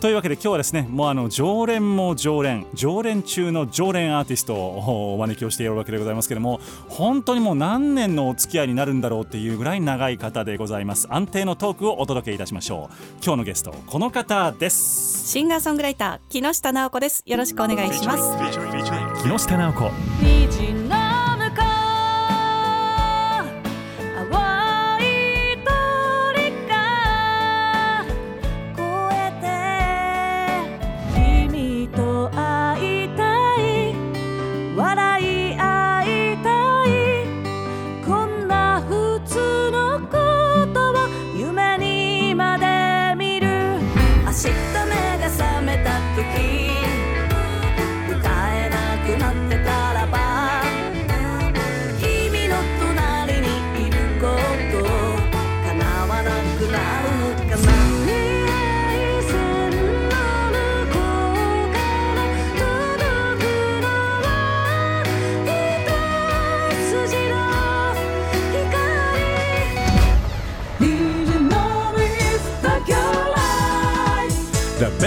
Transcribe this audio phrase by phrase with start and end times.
[0.00, 11.06] というわけで今日はですねもうあの常連も常連常連中の常連アーティストをお招きをしているわけでございますけども本当にもう何年のお付き合いになるんだろうっていうぐらい長い方でございます。
[11.10, 12.94] 安定のトークをお届けいたしましょう。
[13.24, 15.28] 今日のゲストこの方です。
[15.28, 17.22] シンガーソングライター木下直子です。
[17.24, 18.22] よろしくお願いします。
[19.22, 19.90] 木下直子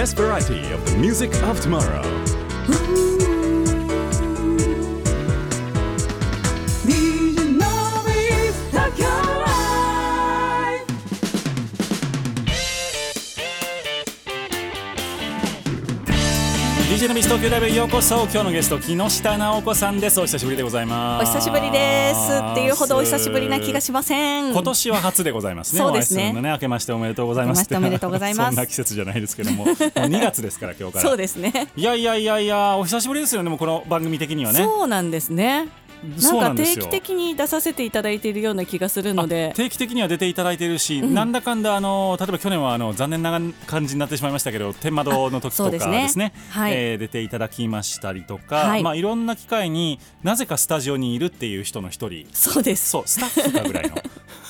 [0.00, 2.19] best variety of the music of tomorrow
[17.00, 25.78] DJ のビス東京ライブへようこそ今日のゲスト木下直子さんですお久しぶりでございますお久しぶりですっていうほどお久しぶりな気がしません今年は初でございますね。
[25.78, 27.66] そうですねね、明けましておめでとうございます。
[27.74, 31.04] おめでとうございますそんな季節じゃないですけども、もう2月ですから今日から。
[31.08, 33.48] そうですねいやいやいやいや、お久しぶりですよね。
[33.48, 34.62] もうこの番組的にはね。
[34.62, 35.68] そうなんですね
[36.02, 39.50] なんか定期的に出させていただいているような気がするので。
[39.52, 46.02] あ定期的には出ていただいているし、なんだかんだあの例えば去年はあの残念な感じになってしまいましたけど天窓の時とかですね。
[46.02, 46.32] ですね。
[46.50, 46.72] はい。
[46.74, 48.82] えー出ていただきましたりとか、はい。
[48.82, 52.26] まあいろんな機会になぜかスタジオにいるっていう人の一人。
[52.32, 52.90] そうです。
[52.90, 53.96] そうスタッフかぐらいの。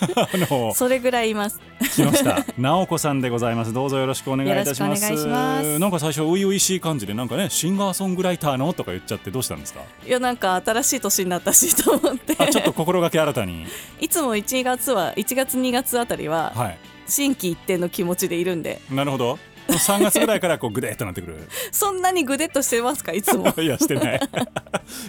[0.17, 1.61] あのそれぐらいいます。
[1.95, 3.73] 木下直子さんでございます。
[3.73, 5.07] どうぞよろしくお願いいたします。
[5.07, 5.79] します。
[5.79, 8.73] なんか最初初々しい感じでなんかねシンガーソングライターの？
[8.73, 9.81] とか言っちゃってどうしたんですか？
[10.07, 12.37] いやなんか新しい年になったしと思って。
[12.39, 13.67] あちょっと心がけ新たに。
[14.01, 16.79] いつも1月は1月2月あたりははい。
[17.09, 18.81] 心機一転の気持ちでいるんで。
[18.91, 19.39] なるほど。
[19.69, 21.49] 3月ぐらいからこうグデーっとなってくる。
[21.73, 23.53] そんなにぐでっとしてますかいつも。
[23.61, 24.21] いやしてない。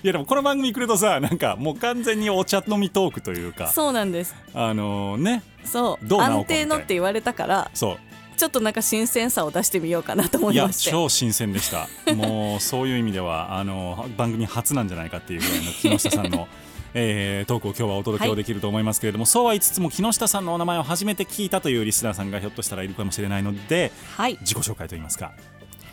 [0.03, 3.67] いやでもこの番組来るとさなんかもう完全にお茶飲みトークというか。
[3.67, 4.35] そうなんです。
[4.53, 5.43] あのね。
[5.63, 6.15] そう。
[6.21, 8.10] 安定のって言われたからそう
[8.41, 10.90] ちょっとなんか新鮮さを出してみようかなと思いまして。
[10.90, 11.88] 超新鮮でした。
[12.16, 16.47] もうそういう意味ではあの番組初なんじゃないかっていうぐらいの木下さんの
[16.96, 24.40] えートークを今日はお届けをできると思いますけれども、そうは言いつつも木下さんのお名前を初めて聞いたというリスナーさんがひょっとしたらいるかもしれないのではい。
[24.41, 25.34] 自己紹介といいますか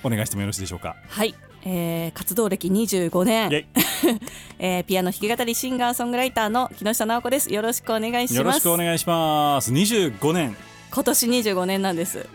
[0.03, 0.97] お願いしてもよろしいでしょうか？
[1.07, 1.35] はい、
[1.67, 3.67] えー活動歴25年。
[4.59, 7.53] えーピアノ弾き語りシンガーソングライターの木下直子です。
[7.53, 8.37] よろしくお願いします。
[8.37, 9.71] よろしくお願いします。
[9.71, 10.57] 25年。
[10.91, 12.27] 今年25年なんです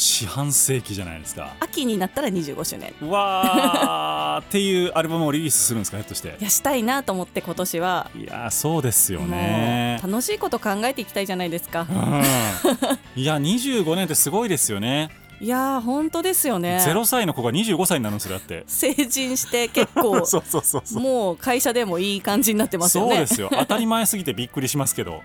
[0.00, 1.56] 四半世紀じゃないですか。
[1.58, 2.94] 秋になったら25周年。
[3.02, 6.36] うわーっていうアルバムをリリースするんですかひょっとして。
[6.38, 8.08] いやしたいなと思って今年は。
[8.16, 11.84] いやーそうですよもねう楽しいこと考えていきたいじゃないですか。
[11.90, 13.20] うん。
[13.20, 15.10] いや25年ってすごいですよね。
[15.40, 16.78] いやー本当ですよね。
[16.86, 18.62] 0歳の子が25歳になるんですよだって。
[18.68, 21.02] 成人して結構 そうそうそうそう。
[21.02, 23.16] もう会社でもいい感じになってますよね。
[23.16, 23.48] そうですよ。
[23.50, 25.24] 当たり前すぎてびっくりしますけど。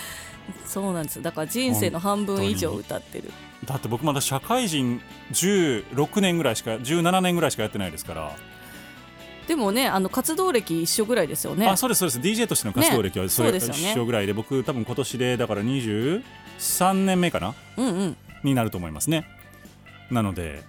[0.64, 1.20] そうなんです。
[1.20, 3.30] だから人生の半分以上歌ってる
[3.68, 8.32] だって僕まだ社会人16年ぐらいしか17年ぐらいしかやってないですから、
[9.46, 11.68] でもねあの活動歴一緒ぐらいですよね。
[11.68, 12.18] あそうですそうです。
[12.18, 13.58] DJ としての活動歴はそれね。
[13.58, 17.54] 一緒ぐらいで僕多分今年でだから23年目かな？
[17.76, 18.16] うんうん。
[18.42, 19.26] になると思いますね。
[20.10, 20.62] なので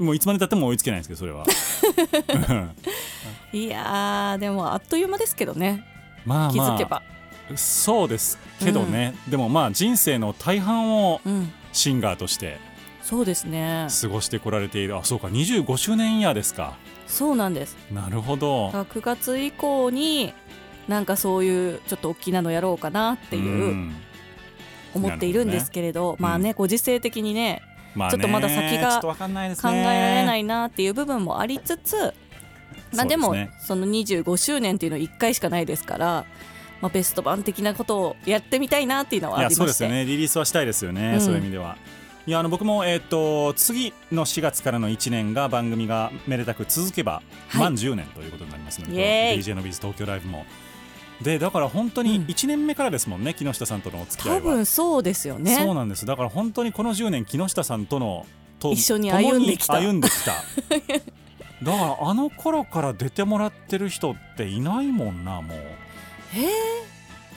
[0.00, 1.46] もういつまでたっても追いつけないんですけどそれは。
[3.52, 5.84] いやーでもあっという間ですけどね。
[6.24, 7.02] まあま気づけば、
[7.52, 12.58] あそうですけどね、でもまあ人生の大半をうんシンガーとして。
[13.02, 13.86] そうですね。
[14.02, 14.96] 過ごしてこられている。
[14.96, 15.28] あそうか。
[15.28, 16.76] 25周年イヤーですか。
[17.06, 17.76] そうなんです。
[17.92, 18.66] なるほど。
[18.66, 20.34] だから9月以降に
[20.88, 23.94] なんかそういうちょっと大きなのやろうかなっていううん。
[24.94, 27.60] 思っているんですけれどまあねご時世的にね
[27.94, 28.12] まあね。
[28.12, 29.52] ちょっとまだ先が考ね。
[29.52, 32.14] えられないなっていう部分もありつつ
[32.94, 36.24] まあでもその25周年っていうのは1回しかないですから、
[36.80, 39.56] まあ、ベスト版的なことをやってみたいなっていうのはありまして。
[39.56, 40.04] そうですよね。
[40.04, 41.20] リリースはしたいですよね、うん。
[41.20, 41.76] そういう意味では。
[42.26, 47.58] いやあの僕も、えー、と次の4月からの1年が番組がめでたく続けば、はい。
[47.58, 50.44] 満10年ということになりますので DJ のビズ東京ライブも。
[51.22, 52.24] でだから本当にうん。
[52.24, 55.56] 1年目からですもんね、木下さんとのお付き合い多は分そうですよね。
[55.56, 56.04] そうなんです。
[56.04, 58.26] だから本当にこの10年木下さんとの
[58.58, 59.74] と一緒に歩んできた。
[59.74, 60.32] 共に歩んできた。
[61.62, 65.58] だからあの頃から出てもらってる人っていないもんなもう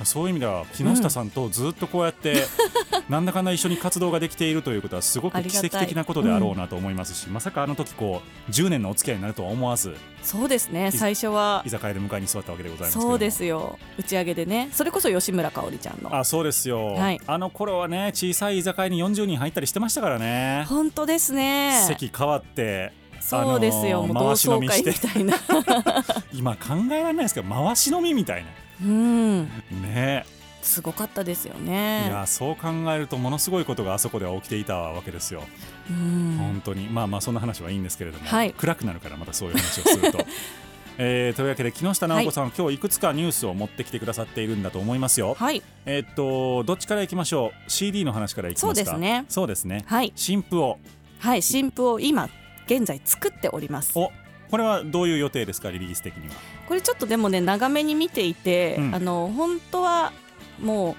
[0.06, 2.46] そういう意味では木下さんとずっとこうやって、
[3.10, 10.88] なんだかんだ一緒に活動ができているということはすごく奇跡的なことであろうなと思いますし、まさかあの時こう10年のお付き合いになるとは思わずそうですね。
[10.88, 13.78] い最初は居酒屋で迎えに座ったわけでございますそうですよ。
[13.98, 14.70] 打ち上げでね。
[14.72, 16.16] それこそ吉村香織ちゃんの。
[16.16, 17.20] あそうですよ、はい。
[17.28, 20.66] あの頃はね小さい居酒屋に40人入ったりしてましたからね。
[20.70, 21.84] 本当ですね。
[21.88, 25.36] 席変わってそうですよ、あのーもう同窓会みたいな。
[26.34, 28.46] 今考えられないですけど回し飲みみたい
[28.84, 29.44] うん。
[29.44, 29.48] な
[29.82, 30.26] ね。
[30.62, 35.44] すごかったですよいねやそう考えるとものすごいことがあそこでは起きていたわけですよ、
[35.90, 36.36] うん。
[36.38, 36.88] 本当に。
[36.90, 38.54] まあまあそんな話はいいんですけれども、はい。
[38.54, 40.20] 暗くなるからまたそういう話をすると。
[41.02, 45.34] えーというわけで木下直子さん、今日いくつかニュースを持ってきてくださっているんだと思いますよ。
[45.40, 45.64] はい。
[45.86, 48.68] えーっとどっちからいきましょう？CD の話からいきますか？
[48.68, 49.26] そうですね。
[49.30, 49.86] そうですね。
[49.88, 50.12] はい。
[50.18, 50.78] 新譜を。
[51.20, 51.42] はい。
[51.42, 52.30] 新譜を今
[52.66, 53.94] 現在作っております。
[53.96, 54.12] お
[54.50, 56.36] これはどういう予定ですかリリース的には？
[56.68, 58.96] これちょっとでもね長めに見ていて、うん。
[58.96, 60.12] あの本当は
[60.60, 60.96] もう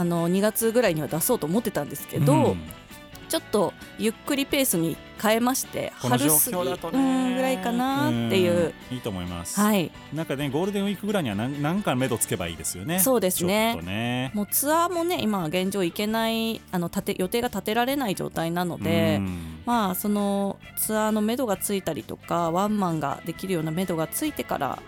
[0.00, 2.62] あの2月ぐらいには出そうと思ってたんですけど、うん。
[3.28, 6.26] ちょっとゆっくりペースに変えまして春過ぎ。
[6.26, 6.78] ね。
[6.92, 9.90] うんぐらいかなっていう、うんいいと思います、はい。
[10.12, 12.98] なんかねゴールデンウィークぐらいには何なんか目処つけばいいですよね。
[13.00, 13.76] そうですね。
[13.82, 14.30] ね。
[14.34, 19.60] もうツアーもね今現状行けないあの立て予定が立てられない状態なので、うん。
[19.66, 24.78] まあそのツアーの目処がついたりとかワンマンができるような目処がついてから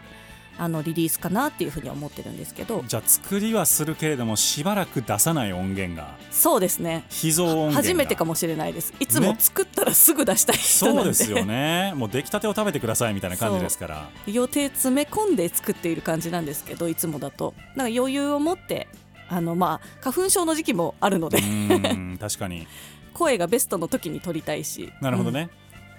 [0.58, 2.84] あのリリースかなっていうふうには思ってるんですけど。
[2.87, 6.16] じゃあ作りはするけれどもしばらく出さない音源が。
[6.31, 7.04] そうですね。
[7.08, 7.82] 秘蔵音源が。
[7.82, 8.94] 初めてかもしれないです。
[9.00, 9.37] いつもね。
[9.38, 11.14] 作ったらすぐ出したい人なんで。
[11.14, 11.93] そうですよね。
[11.96, 14.08] もう出来たてを食べてくださいみたいな感じですから。
[14.26, 17.54] 予定詰め込んで作っている感じなんですけどいつもだと。
[17.76, 18.88] なんか余裕を持って
[19.28, 21.38] あのまあ花粉症の時期もあるので。
[21.38, 22.66] うーん確かに。
[23.14, 24.84] 声がベストの時に撮りたいし。
[24.84, 25.50] うんなるほどね、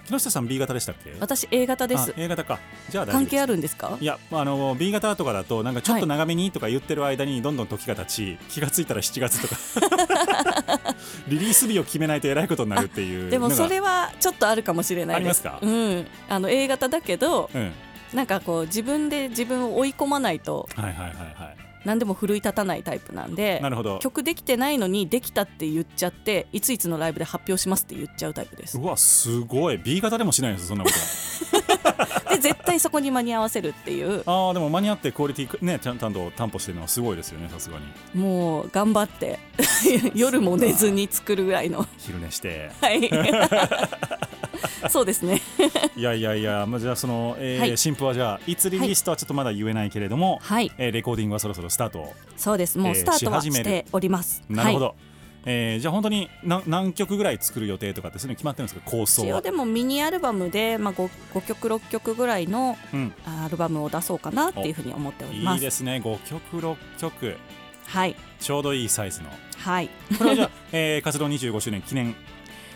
[0.06, 1.14] 木下さん B 型でしたっけ？
[1.20, 2.10] 私 A 型です。
[2.10, 2.58] あ A 型か。
[2.90, 3.96] じゃあ関係あるるんですか？
[4.00, 9.56] いやあの B 型とかだとなんかちょっと長めにとか言ってる間にどんどん時が経ち気がついたら7月とか。
[11.28, 15.46] リリース日を決めないとえらいことになるっていうでもそれははちょっとあるかもしれないです。
[15.46, 15.66] ありますか？
[15.66, 15.70] う
[16.00, 17.72] ん、あの A 型だけどうん。
[18.12, 23.98] なんかこう自分で自分を追い込まないとはいはいはいはい何でも奮い立たないタイプなんでなるほど。
[24.00, 28.78] 曲できてないのにできたって言っちゃっていついつのライブで発表しますって言っちゃうタイプです。
[28.78, 29.78] うわすごい。
[29.78, 30.94] B 型でもしないんですよそんなこと。
[32.34, 34.22] で絶対そこに間に合わせるっていう。
[34.26, 38.20] あーでも間に合ってクオリティねちゃんちゃんと担保してるのはすごいですよねさすがに。
[38.20, 39.38] もう頑張って
[40.14, 41.86] 夜も寝ずに作るぐらいの。
[41.98, 42.70] 昼寝して。
[42.80, 43.10] はい。
[44.90, 45.40] そうですね。
[45.96, 47.76] いやいやいや、まあ、じゃあその、えーはい。
[47.78, 50.70] 新譜はじゃあいつリリースとはちょっとまだ言えないけれども、はい。
[50.78, 52.12] えーレコーディングはそろそろスタート。
[52.36, 52.78] そうです。
[52.78, 54.94] もうえースタートはしております、なるほど、はい、
[55.46, 58.90] えーじゃあ本当に何何曲ぐらい作る予定とかってそういうの決まってるんですか？
[58.90, 59.28] 構想は。
[59.28, 65.54] 一応でもミニアルバムで、まあ、5, 5曲6曲ぐらいのうん、アルバムを出そうかなっていうふうに思っております。
[65.56, 66.00] いいですね。
[66.04, 67.36] 5曲6曲。
[67.86, 68.16] はい。
[68.40, 69.28] ちょうどいいサイズの。
[69.58, 69.90] はい。
[70.18, 72.14] これはじゃあ、 えー活動25周年記念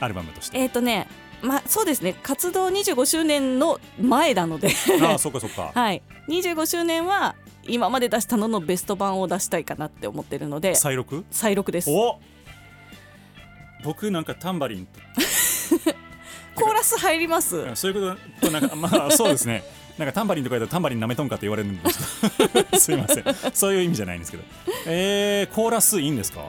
[0.01, 0.59] アルバムとして。
[0.59, 1.09] えっとね
[1.41, 2.15] まあそうですね。
[2.23, 4.71] 活動25周年の前なので。
[5.03, 5.71] ああそっかそっか。
[5.75, 6.03] はい。
[6.29, 7.37] 25周年は
[7.69, 11.25] 今まで出したののベスト版を出したいかなって思ってるので再録？
[11.31, 11.91] 再録です。
[11.91, 12.19] お
[13.85, 14.89] 僕なんかタンバリン
[16.57, 17.57] コーラス入ります？
[17.57, 19.63] うんそういうこととなんかまあそうですね。
[19.97, 22.65] なんかタンバリンとか言ったらタンバリンなめとんかって言われるんですけど。
[22.79, 23.25] すいません。
[23.53, 24.43] そういう意味じゃないんですけど。
[24.87, 26.45] えー、コーラスいいんですか？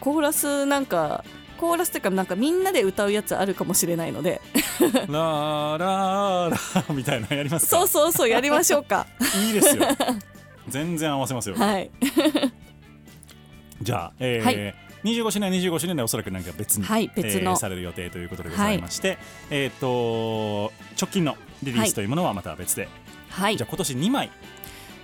[0.00, 1.24] コーラスなんか
[1.58, 4.40] コーラスっていうかなんかみんなで歌うやつあるかもしれないので。
[4.80, 7.78] ラーラーラーみたいなのやりますか？
[7.78, 9.06] そうそうそうやりましょうか。
[9.46, 9.84] いいですよ
[10.68, 11.90] 全然合わせますよ、はい。
[13.82, 14.74] じゃあ、えーはい。
[15.04, 17.52] 25周年25周年でおそらくなんか別に、はい別の。
[17.52, 19.18] えーされる予定ということでございまして、
[19.50, 22.88] えっ、と直近のリリースというものはまた別で、
[23.30, 23.56] はい。
[23.56, 24.30] じゃあ今年2枚。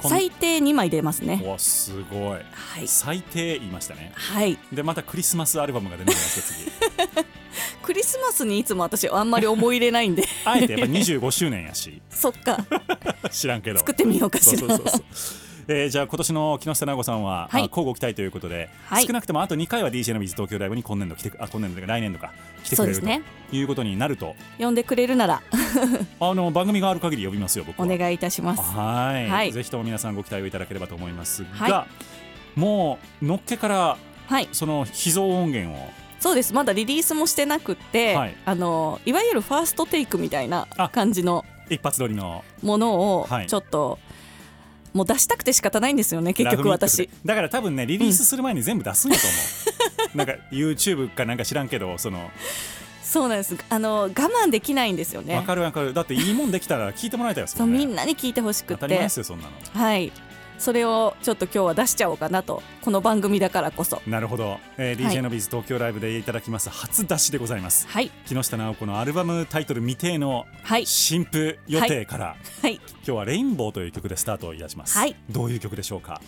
[0.09, 1.41] 最低2枚出ますね。
[1.47, 2.39] おすごい、は
[2.83, 2.89] い。
[2.89, 4.11] 最低言いましたね。
[4.15, 4.59] はい。
[4.73, 6.73] でまたクリスマスアルバムが出るんです
[7.07, 7.27] か次。
[7.83, 10.25] クリスマスにいつも私あんまり思い入れないんで。
[10.45, 12.01] あえてやっぱ25周年やし。
[12.11, 12.59] そっか。
[13.31, 13.79] 知らんけど。
[13.79, 14.59] 作ってみようかしら。
[14.59, 15.05] そうそうそうそう
[15.69, 17.63] えーじゃあ今年の木下直子さんは、はい。
[17.63, 19.07] あ交互期待ということで、はい。
[19.07, 22.33] 少なくともあと2回は DJ のビズ東京ライブに今年度来てくあ今年度来年度か
[22.65, 23.23] 来てくれるそうですね。
[23.51, 24.35] ということになると。
[24.59, 25.43] 呼んでくれるなら。
[26.21, 27.87] あの番組がある限り呼びますよ僕は。
[27.87, 28.63] お願いいたします。
[28.63, 29.29] はい。
[29.29, 29.53] はい。
[29.53, 31.87] ぜひとも皆さんご期待をいただければと思いますが、は
[32.57, 33.97] もうのっけから
[34.29, 34.49] はい。
[34.53, 35.91] その秘蔵音源を。
[36.21, 36.55] そうです。
[36.55, 38.35] まだリリースもしてなくって、はい。
[38.45, 42.45] あのいわゆるファーストテイクみたいなあ感じの一発撮りの。
[42.63, 43.47] ものをはい。
[43.47, 43.99] ちょっと、
[44.93, 47.09] もう出したくて仕方ないんですよね結局私。
[47.25, 49.37] だから多分ねリリースする前に全部出すんやと思
[50.15, 52.31] う、 なんか YouTube かなんか知らんけどその。
[53.03, 53.57] そうなんです。
[53.69, 55.93] あの我慢できないんですよわねかるわかる。
[55.93, 59.53] だっていいもんできたら聞いてもらいたいですそうみんなに聞いてほしく当たり前てですよそんなの。
[59.73, 60.13] はい
[60.63, 64.01] それをちょっと今日は出しちゃおうかなとこの番組だからこそ。
[64.07, 65.17] なるほど、えーはい。
[65.17, 66.71] DJ のビズ東京ライブでいただきます。
[66.71, 67.89] 初出しでございます。
[67.89, 70.87] はい木下直子のアルバムタイトル未定のはい。
[70.87, 72.75] 新譜予定から、はい。
[72.75, 75.17] 今日は「レインボー」という曲でスタートいたします、はい。
[75.29, 76.21] どういう曲でしょうか？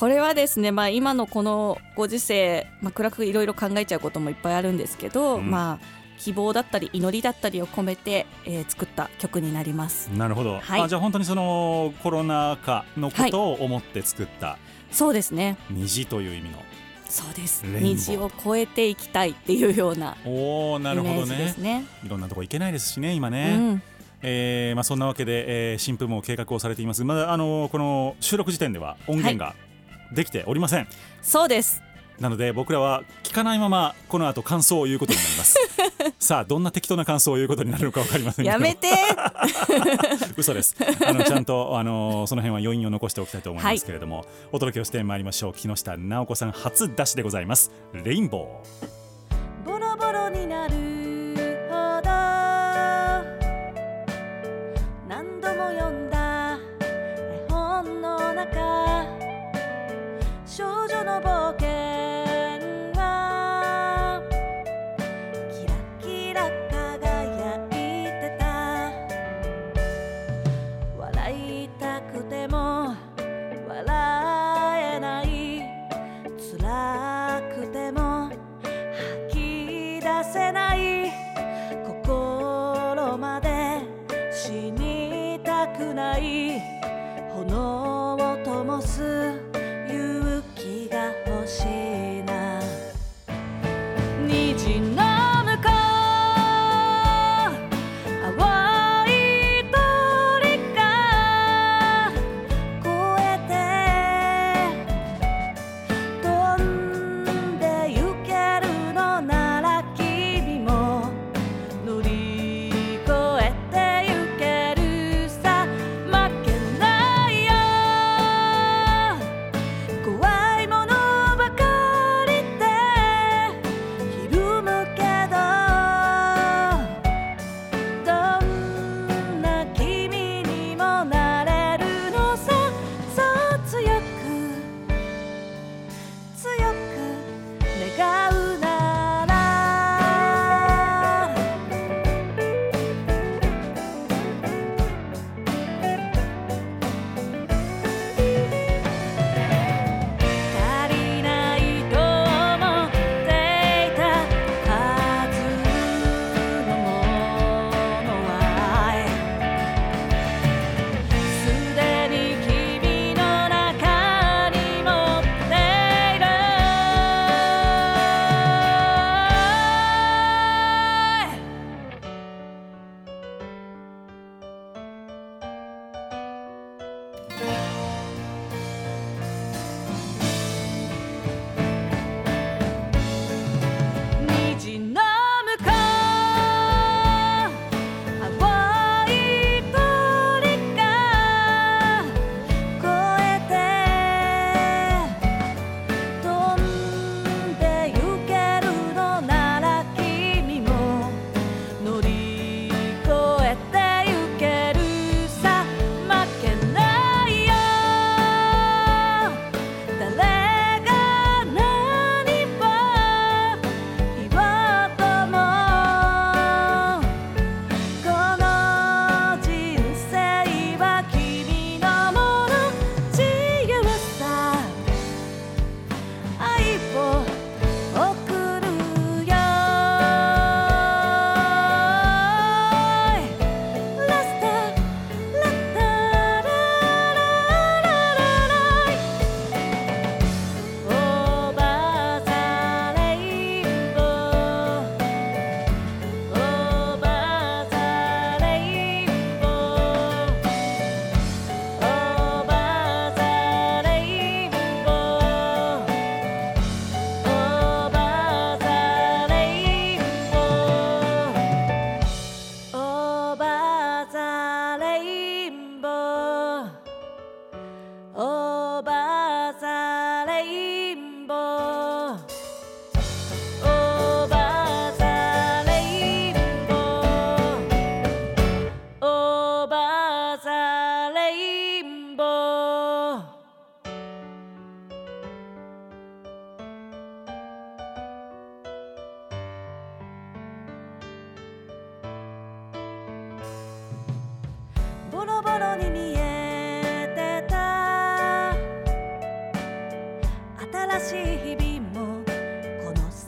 [0.00, 5.48] これはですね、まあ、今のこのご時世、まあ、暗くいろいろ考えちゃうこともいっぱいあるんですけど、うん。
[5.48, 5.95] まあ
[6.26, 10.08] 希望だったり祈りだったりを込めて、えー作った曲になります。
[10.08, 10.80] なるほど、はい。
[10.80, 14.58] あじゃあ本当にそのコロナ禍のことを思って作った。
[14.90, 15.56] そうですね。
[15.70, 16.58] 虹という意味の、
[17.08, 17.62] そうです。
[17.64, 21.84] 虹を越えていきたいっていうようなおおなイメージるほどねですね。
[22.04, 23.82] いろんなとこ行けないですしね今うね、ん、
[24.22, 27.04] えーまあ、そんなわけで、えー新譜も計画をされています。
[27.04, 29.54] まだあのこの収録時点では音源が
[30.12, 30.88] できておりません、
[31.22, 31.82] そうです
[32.20, 35.58] なので僕らは聞かないままこの後感想を言うことになります。
[36.18, 38.52] さあどんな適当な感想を言うことになるのか分かりませんけど。
[38.52, 38.88] やめて。
[40.36, 40.76] 嘘です。
[41.06, 45.52] あのちゃんとあのその辺は余韻を残しておきたいと思いますけれども、お届けをしてまいりましょう。
[45.52, 47.70] 木下直子さん初出しでございます。
[47.92, 49.06] レインボー。
[49.66, 50.74] ボロボロになる
[51.68, 52.10] ほど
[55.08, 56.56] 何度も読んだ
[57.30, 58.95] 絵本の中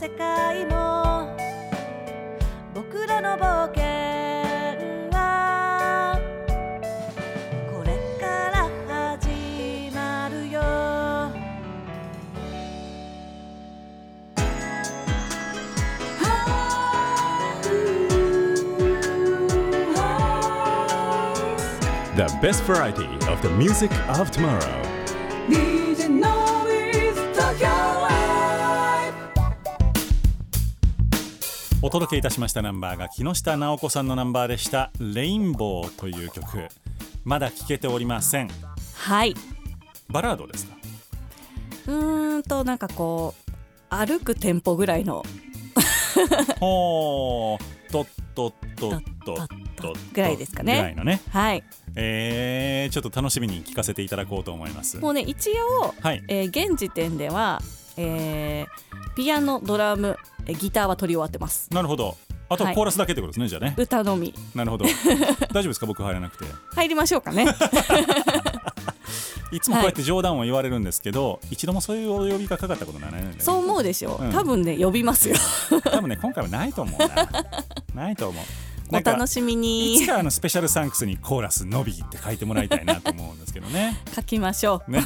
[0.01, 1.37] 世界も
[2.73, 3.83] 僕らの冒険
[5.11, 6.21] は
[7.69, 8.69] これから
[9.19, 10.61] 始まるよ
[22.15, 24.88] The best variety of the music of tomorrow
[31.89, 36.69] お届けいたしましたナンバーが木下直子さんのナンバーでした「レインボー」という曲。
[37.25, 38.51] まだ聴けておりません。
[38.95, 39.35] はい。
[40.11, 40.77] バラードですか？
[41.87, 43.51] うーんとなんかこう
[43.89, 45.25] 歩くテンポぐらいの。
[46.61, 49.47] ほーとっとっとっとっとっ
[49.77, 51.65] とぐらいですかねぐらいのねはい
[51.97, 57.63] えー、ちょっと楽しみに聞かせていただこうと思いますもうね一応、はいえー現時点では、
[57.99, 61.69] えーピアノドラムえーギターは取り終わってます。
[61.73, 62.17] なるほど。
[62.49, 62.75] あとはい。
[62.75, 63.75] コーラスだけってことですね、じゃあね。
[63.77, 64.33] 歌のみ。
[64.55, 64.85] なるほど。
[65.53, 65.87] 大丈夫ですか？
[65.87, 66.45] 僕入らなくて。
[66.75, 67.47] 入りましょうかね。
[69.51, 73.35] いつもこうやって冗談を言われるんですけど、一度もそういうお呼びがかかったことないね。
[73.39, 74.25] そう思うでしょ、う。
[74.27, 74.31] ん。
[74.33, 75.37] 多分ね呼びますよ。
[75.85, 77.29] 多分ね今回はないと思うな。
[77.95, 78.45] ないと思う。
[78.91, 84.01] お楽しみいにつかあのスペシャルサンクスにコーラスのびって書いてもらいたいなと思うんですけどね。
[84.15, 84.91] 書きましょう。
[84.91, 85.03] ね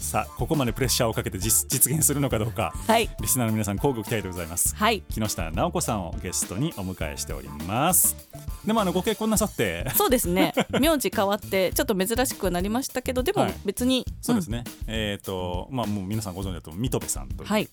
[0.00, 3.08] さあここまでプレッシャーをかけて実実現するのかどうかはい。
[3.20, 4.74] リスナーの皆さん交互期待でございます。
[4.74, 5.02] はい。
[5.10, 8.16] 木下直子さんをゲストにお迎えしております。
[8.64, 9.88] でもあのご結婚なさって。
[9.94, 10.52] そうですね。
[10.80, 13.54] 名字変わってちょっと珍しくなりましたけどでもはい。
[13.64, 17.68] 別に、そうですね、えっ、とまあもう皆さんご存知だと水戸部さんという、はい。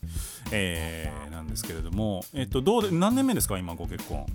[0.52, 4.26] えーなんですけれどもえっ、とどうで何年目ですか今ご結婚？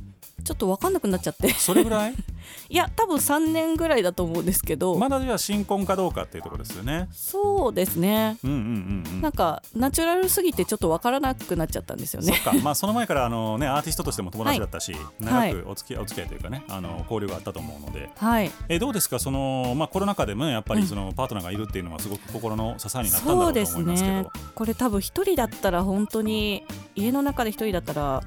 [0.45, 1.51] ちょっと分かんなくなっちゃって。
[1.53, 2.15] それぐらい？
[2.69, 7.09] いや多分3年ぐらいだと思うんですけど、まだじゃあ新婚かどうかっていうところですよね。
[7.13, 8.39] そうですね。
[8.45, 9.21] うんうんうんうん。
[9.21, 12.33] なんかナチュラルすぎてちょっと分からなくなっちゃったんですよね。
[12.33, 14.99] そっか、まあその前からあのねアーティストとしても友達だったし、は
[15.47, 15.55] い。
[15.55, 18.51] 長くお付き合いお付き合いというかねあの交流があったと思うので、はい。
[18.69, 19.19] えどうですか？
[19.19, 24.15] そのまあコロナ禍でもねやっぱりそのパートナーがいるっていうのはすごく心の支えになったんだろううです思いますけど。
[24.17, 24.27] ね。
[24.55, 26.65] これ多分一人だったら本当に
[26.95, 28.23] 家の中で一人だったら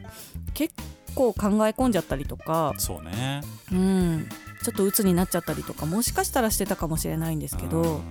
[0.54, 0.74] 結
[1.14, 3.42] 構考え込んじゃったりとか、そうね。
[3.72, 4.28] うん、
[4.64, 8.02] ちょっと鬱になっちゃったりとかもしかしたらしてたかもしれないんですけど、うん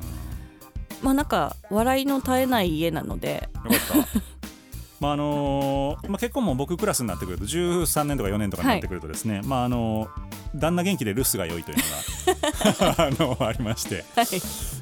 [1.04, 3.48] まあなんか笑いの絶えない家なので。
[3.64, 4.08] よかった。
[5.00, 10.08] まああのまあ、結婚も僕クラスになってくると13年とか4年とかになってくるとですね、まああの
[10.54, 14.26] 旦那元気で留守が良いというのが あのありまして、はい。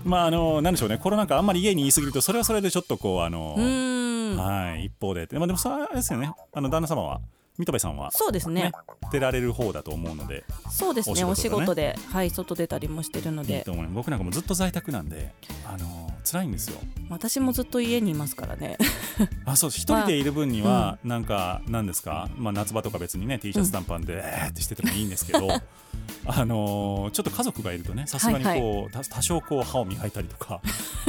[0.05, 0.99] まああのなんでしょうね。
[0.99, 6.31] コロナ禍あんまり家に言い過ぎるとそれはそれでちょっとこうあのはい一方でまあでもそれはあれですよね。
[6.53, 7.21] あの旦那様は
[7.59, 8.73] 水戸部さんはそうですね。
[9.11, 11.13] 出られる方だと思うのでそうですね。
[11.13, 15.35] お仕お仕事ではい外出たりもしてるのいいで僕なんかもずっと在宅なんで
[15.67, 16.79] あの辛いんですよ。
[17.11, 18.79] 私もずっと家にいますからね。
[19.45, 25.49] あそう一人でいる分にはなんかなんですか、まあ、夏場とか別にね T シャツ短パンでえーってしててもいいんですけど、
[26.27, 30.63] あのーちょっと家族がいるとねさすがにこう、た多少こう歯を磨いたりとか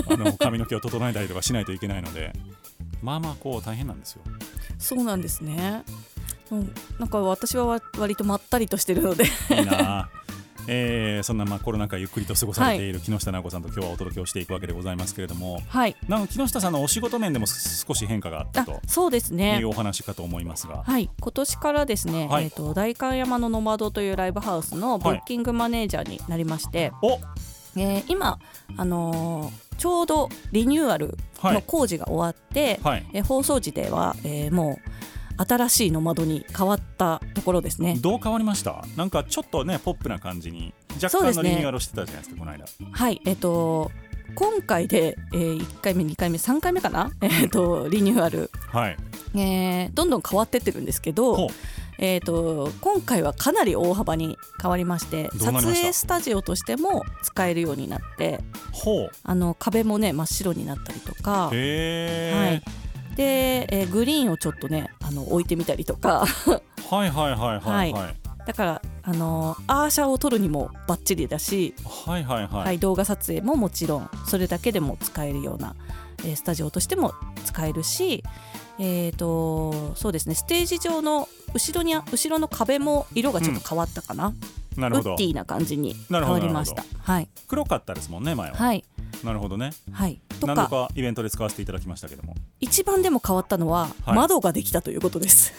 [0.09, 2.33] あの髪の毛を整えたりとかしないといけないので
[3.01, 4.23] まあまあこう大変なんですよ。
[4.77, 5.83] そうなんですね
[6.53, 6.73] うん。
[6.99, 9.25] なんか私はわ割とまったりとしてるので。
[9.25, 9.27] い
[9.61, 9.99] いな。
[10.01, 10.09] あ
[10.67, 15.59] えーそんなまあコロナ禍ゆっくりと過ごされている木下直子さんと今日はお届けをしていくわけでございますけれども。
[15.67, 15.95] はい。
[16.07, 19.59] なんか木下さんのお仕事面でも少し変化があったあとそうですね。
[19.59, 22.45] いうお話かと思いますが、はい、今年からですね、はい。
[22.45, 27.19] えー、と代官山のノマドというライブハウスのブッキングマネージャーになりまして、お。
[27.75, 28.39] えー今、
[28.77, 33.05] あのーちょうどリニューアルの工事が終わって、はい。
[33.11, 34.91] えー放送時では、えーもう
[35.37, 37.97] 新しいノマドに変わったところですね。
[37.99, 38.85] どう変わりました？
[38.95, 42.65] なんかちょっとねポップな感じに若干のリニューアルをしてたじゃないですかこの間。
[42.91, 43.91] はい、えっ、と
[44.35, 48.97] 今回で、えー1回目2回目3回目かな、 えっとリニューアル、はい。
[49.35, 51.47] えーどんどん変わってってるんですけど
[51.99, 58.39] えー、と今回はかなり大幅に変わりまして撮影スタジオとしても使えるようになって
[58.71, 59.11] ほう。
[59.23, 62.82] あの壁もね真っ白になったりとか、はい
[63.15, 66.25] で、えーグリーンをちょっとねあの置いてみたりとか。
[66.89, 67.93] はい、はいはいはいはい。
[67.93, 68.15] はい。
[68.45, 71.73] だからあのアーシャを撮るにもバッチリだし、
[72.05, 75.75] はいはいはい、はい動画撮影ももちろんそれだけでも使えるような、
[76.25, 77.13] えースタジオとしても
[77.45, 78.23] 使えるし
[78.79, 84.33] えー、とそうですねステージ上の後ろに後ろの壁も色がちょっと変わったかな、
[84.77, 85.11] うなるほど。
[85.11, 86.83] ウッディな感じに変わりました。
[86.99, 87.29] はい。
[87.47, 88.83] 黒かったですもんね前は、はい
[89.23, 89.71] なるほどね。
[89.91, 90.19] はい。
[90.39, 92.35] と何度かかイベントで使わせていただきましたけども。
[92.59, 94.15] 一番でも変わったのは、はい。
[94.15, 95.53] 窓ができたということです。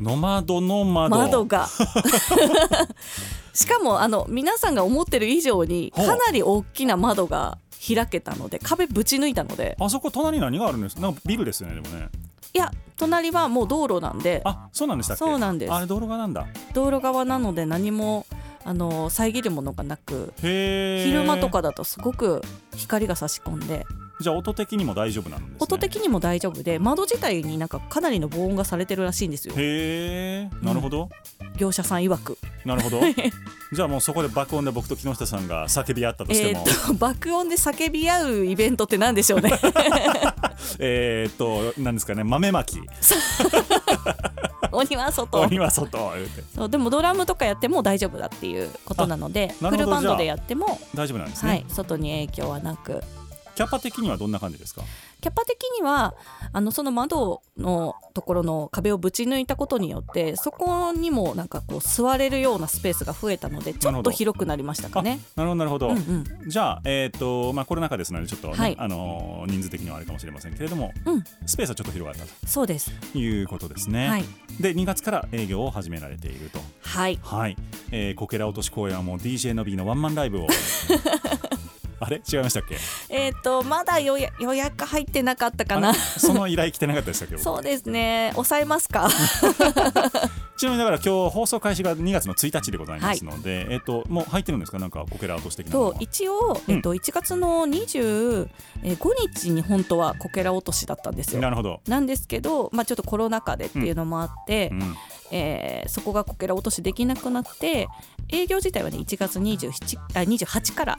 [0.00, 1.16] ノマドの窓。
[1.16, 1.68] 窓が。
[3.54, 9.76] しかもあの皆さんが思ってる以上にかなり大きな窓が開けたので壁ぶち抜いたので。
[9.78, 10.96] あそこ隣に何があるんです？
[10.96, 12.08] なんかビルですよねでもね。
[12.54, 14.40] いや隣はもう道路なんで。
[14.44, 15.24] あそうなんでしたっけ？
[15.24, 15.72] そうなんです。
[15.72, 16.46] あれ道路側なんだ。
[16.72, 18.24] 道路側なので何も
[18.64, 22.42] あの遮るものがなく昼間とかだとすごく
[22.76, 23.84] 光が差し込んで
[24.22, 25.56] じゃあ音的にも大丈夫なんですね。
[25.60, 29.54] 音的にも大丈夫で窓自体になんかかなりの防音がされてるらしいんですよ。
[29.56, 31.10] へえなるほど、
[31.56, 32.38] 業者さん曰く。
[32.64, 33.00] なるほど。
[33.72, 39.50] じゃあもうそこで爆音で僕と木下さんが叫び合ったとしてえも、ー、と爆音で叫び合うイベントって何でしょうね。
[40.78, 42.22] えーっと何ですかね。
[42.22, 42.80] 豆まき。
[44.70, 45.40] 鬼は外。
[45.40, 46.12] 鬼は外。
[46.54, 53.02] そうでもドラムとかやっても大丈夫だっていうことなのでフルバンドでやっても、大丈夫なんですね、はい、外に影響はなく
[53.54, 54.82] キャパ的にはどんな感じですか？
[55.20, 56.14] キャパ的には
[56.52, 65.20] あのその窓のところの壁をぶち抜いたことによってそこにもなんかこう座れるようなスペースが増えたのでちょっと広くなりましたかね。
[65.36, 66.50] なるほどなるほど、うんうん。
[66.50, 68.76] じゃあえーっとまあコロナ禍ですのでちょっとね、はい。
[68.78, 71.24] あのー人数的にはあれかもしれませんけれども、うん。
[71.46, 72.90] スペースはちょっと広がったそうです。
[73.12, 74.24] ということですね、はい。
[74.60, 76.58] で2月から営業を始められていると。
[76.82, 77.18] はい。
[77.22, 77.56] はい、
[77.92, 80.46] えー、こけら落とし公演はもう DJ の B のワンマンライブを
[82.04, 82.20] あれ？
[82.30, 82.76] 違いましたっけ？
[83.08, 85.94] えっ、とまだ予約予約入ってなかったかな。
[85.94, 87.34] その依頼来てなかったでしたっけ？
[87.36, 87.44] 僕。
[87.44, 88.30] そうですね。
[88.34, 89.08] 抑えますか？
[90.56, 94.78] ちなみにだから今日放送開始が2月の1日でございますので、えっ、ともう入ってるんですか？
[94.78, 98.48] なんかこけら落とし的なのはと一応えっ、と1月の25
[99.34, 101.40] 日に本当はこけら落としだったんですよ。
[101.42, 104.96] なるほど、なんですけど、まあ、ちょっとコロナ禍でっていうのもあって、うん、
[105.30, 107.88] えーそこがこけら落としできなくなって
[108.32, 110.96] 営業自体はね1月27あ28から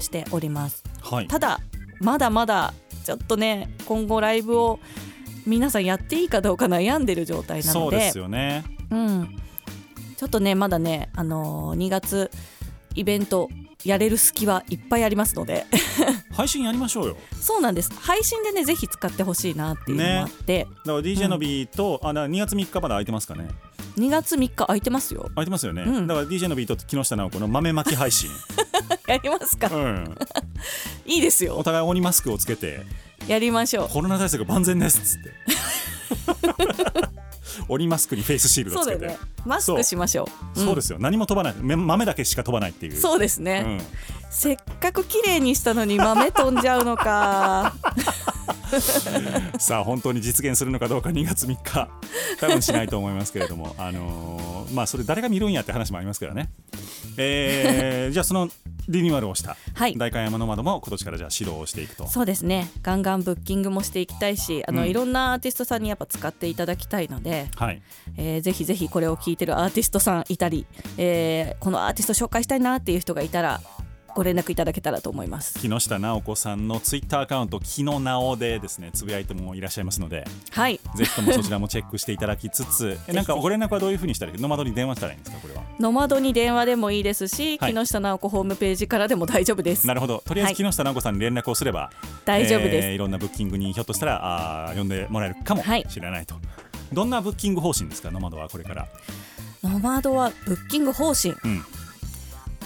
[0.00, 0.82] しております。
[1.02, 1.28] はい。
[1.28, 1.60] ただ
[2.00, 4.80] まだまだちょっとね今後ライブを
[5.46, 8.64] 皆さんやっていいかどうか悩んでる状態なのでそうですよね。
[8.90, 9.36] うん、
[10.16, 12.30] ちょっとねまだね、あのー2月
[12.94, 13.48] イベント
[13.84, 15.66] やれる隙はいっぱいありますので。
[16.32, 17.16] 配信やりましょうよ。
[17.40, 17.90] そうなんです。
[17.98, 23.48] 配信でねぜひ使ってほしいなっていうのもあって、だから DJ の B と、あだから2月3日まだ空いてますかね。
[23.98, 25.30] 2月3日空いてますよ。
[25.34, 26.06] 空いてますよね、うん。
[26.06, 28.30] だから DJ の B と木下直子の豆まき配信。
[29.06, 29.68] やりますか。
[29.68, 30.16] うん。
[31.04, 32.86] いいですおよ互い鬼マスクをつけて。
[33.28, 33.88] やりましょう。
[33.88, 37.11] コロナ対策万全ですっつって
[37.68, 39.06] 鬼マスクにフェイスシールドつけて。
[39.06, 39.18] ね。
[39.44, 40.58] マスクしましょう。
[40.58, 40.74] そう。
[40.74, 40.98] ですよ。
[41.00, 41.54] 何も飛ばない。
[41.60, 42.96] め豆だけしか飛ばないっていう。
[42.96, 47.74] そうですね、うんせっかく綺麗にしたのに豆飛んじゃうのか。
[49.60, 51.88] さあ本当に実現するのかどうか2月3日。
[52.40, 53.74] 多分しないと思いますけれども。
[53.78, 56.50] あのーまあそれ誰が見るんやって話もありますからね。
[57.18, 58.48] えーじゃあその
[58.88, 59.94] リニューアルをしたはい。
[59.98, 62.08] 代官山の窓も今年からじゃあ指導をしていくと。
[62.08, 62.70] そうですね。
[62.82, 64.88] ガンガンブッキングもしていきたいしあの、うん。
[64.88, 67.82] いろんなアーティストさんにやっぱ使っていただきたいので、はい。
[68.16, 70.64] えーぜひぜひこれを聞いてるアーティストさんいたり、
[70.96, 73.60] えーこのアーティスト紹介したいなっていう人がいたら
[74.14, 75.58] ご連絡いただけたらと思います。
[75.58, 80.80] 木下直子さんのツイッターアカウント木の直でですねつぶやいてもいらっしゃいますのではい。
[80.96, 84.38] ぜひともそちらもチェックしていただきつつ えなんかご連絡はどういうふうにしたらいい？
[84.40, 85.62] ノマドに電話したらいいんですかこれは？
[85.80, 87.74] ノマドに電話でもいいですし、はい。
[87.74, 89.86] 木下直子ホームページからでも大丈夫です。
[89.86, 90.22] なるほど。
[90.26, 90.70] とりあえずはい。
[90.70, 91.90] 木下直子さんに連絡をすれば、
[92.24, 95.86] 大丈夫です、えーいろんなブッキングにひょっとしたらあー呼んでもらえるかもはい。
[95.88, 96.34] しれないと、
[96.92, 98.10] どんなブッキング方針ですか？
[98.10, 98.86] ノマドはこれから。
[99.64, 101.34] ノマドはブッキング方針。
[101.44, 101.64] うん。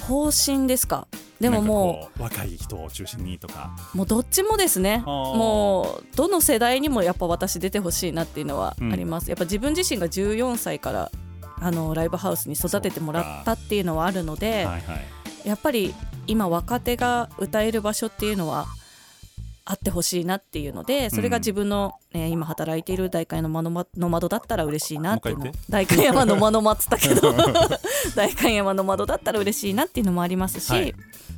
[0.09, 1.06] 方針ですか？
[1.40, 3.77] でももう若い人を中心にとか。
[3.94, 5.03] うもうどっちもですね。
[5.05, 11.11] もうどの世代にもやっぱ私出てほしいなっていうのはうんあります、やっぱ自分自身が14歳から
[11.61, 15.49] あのライブハウスに育ててもらったっていうのはあるので、はいはい。
[15.49, 15.94] やっぱり
[16.27, 18.66] 今若手が歌える場所っていうのは
[19.68, 25.52] あってほしいなっていうのでそれが自分の、えー今働いている代官山の間の窓だったら嬉しいなっていうの。
[25.68, 27.35] 代官山の間の間っつったけど。
[28.14, 30.94] 代官山の窓だったら嬉しいなっていうのもありますし、はい。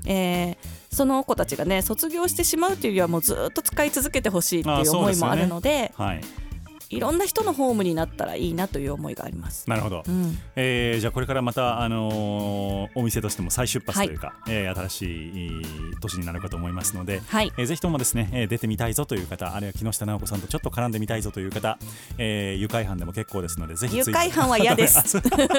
[0.07, 6.15] えーその子たちがね卒業してしまうというよりはもうずっと使い続けてほしいってあいう思いもあるのでは
[6.91, 9.69] いいろんな人のホームになったらいいなという思いがあります。
[9.69, 15.03] なるほど、うん、えーじゃあこれからまた、あのーお店としても再出発というか、えー新し
[15.61, 15.63] い
[16.01, 17.53] 年になるかと思いますので、はい。
[17.59, 21.79] えーぜひともですね、えー出てみたいぞという方あるいは木下直子さんとちょっと絡んでみたいぞという方、
[22.17, 25.19] えー愉快犯でも結構ですのでぜひ愉快犯は嫌です。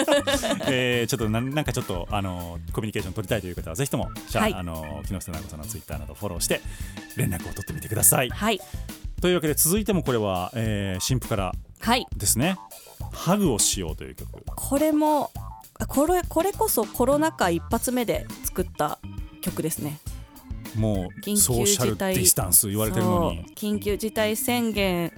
[0.67, 4.53] えーちょっとなんなんかちょっと、あのーコミュニケーション取りたいという方はぜひともじゃあ、はい。
[4.53, 6.61] あのー木下直子さんのツイッターなどフォローして
[7.15, 8.29] 連絡を取ってみてください。
[8.29, 8.59] はい
[9.19, 12.07] というわけで続いてもこれは、えー新婦からはい。
[12.15, 12.57] ですね
[13.11, 14.29] 「ハグをしよう」という曲。
[14.45, 15.31] これも
[15.87, 18.99] これこれこそコロナ禍一発目で作った
[19.41, 19.99] 曲ですね。
[20.75, 23.45] もう緊急ソーシャル事態ディスタンス言われてるのに。
[23.55, 25.11] 緊急事態宣言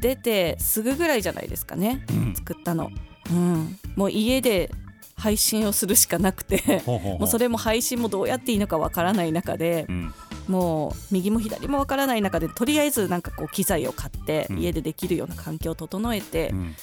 [0.00, 2.34] 出てすぐぐらいじゃないですかね、うん。
[2.34, 2.90] 作ったの、
[3.30, 4.70] うん、もう家で
[5.16, 6.82] 配信をするしかなくて。
[6.86, 9.86] もうそれも配信もどうやっていいのかわからない中で。
[9.88, 10.14] うん
[10.48, 14.58] もう右も左もわからない中でとりあえずなんかこう機材を買ってうん。
[14.58, 16.76] 家でできるような環境を整えて、うん。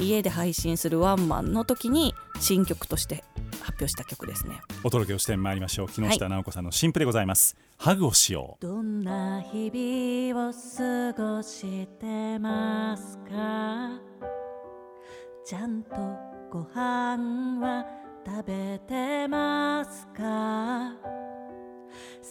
[0.00, 3.24] 家で配信するワンマンの時に新曲として
[3.62, 4.60] 発表した曲ですね。
[4.84, 5.88] お届けをしてまいりましょう。
[5.88, 8.62] 木下直子さんの新譜でございます、ハグをしよう。
[8.64, 14.00] どんな日々を過ごしてますか？
[15.44, 15.96] ちゃんと
[16.52, 17.84] ご飯は
[18.24, 20.92] 食べてますか？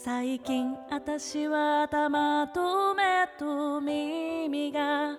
[0.03, 5.17] 最近私は頭と目と耳が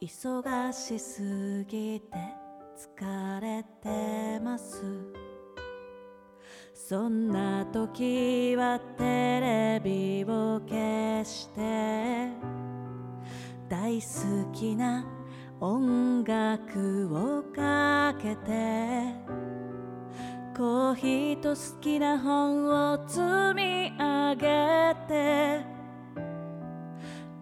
[0.00, 2.16] 忙しすぎて
[2.96, 4.84] 疲れてます。
[6.72, 9.04] そんな時はテ
[9.40, 12.30] レビを消して
[13.68, 15.04] 大好きな
[15.60, 19.49] 音楽をかけて
[20.56, 23.20] コーヒーと好きな本を積
[23.54, 25.64] み上げて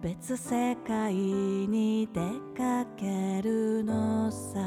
[0.01, 2.21] 別世界に出
[2.55, 4.59] かけるのさ。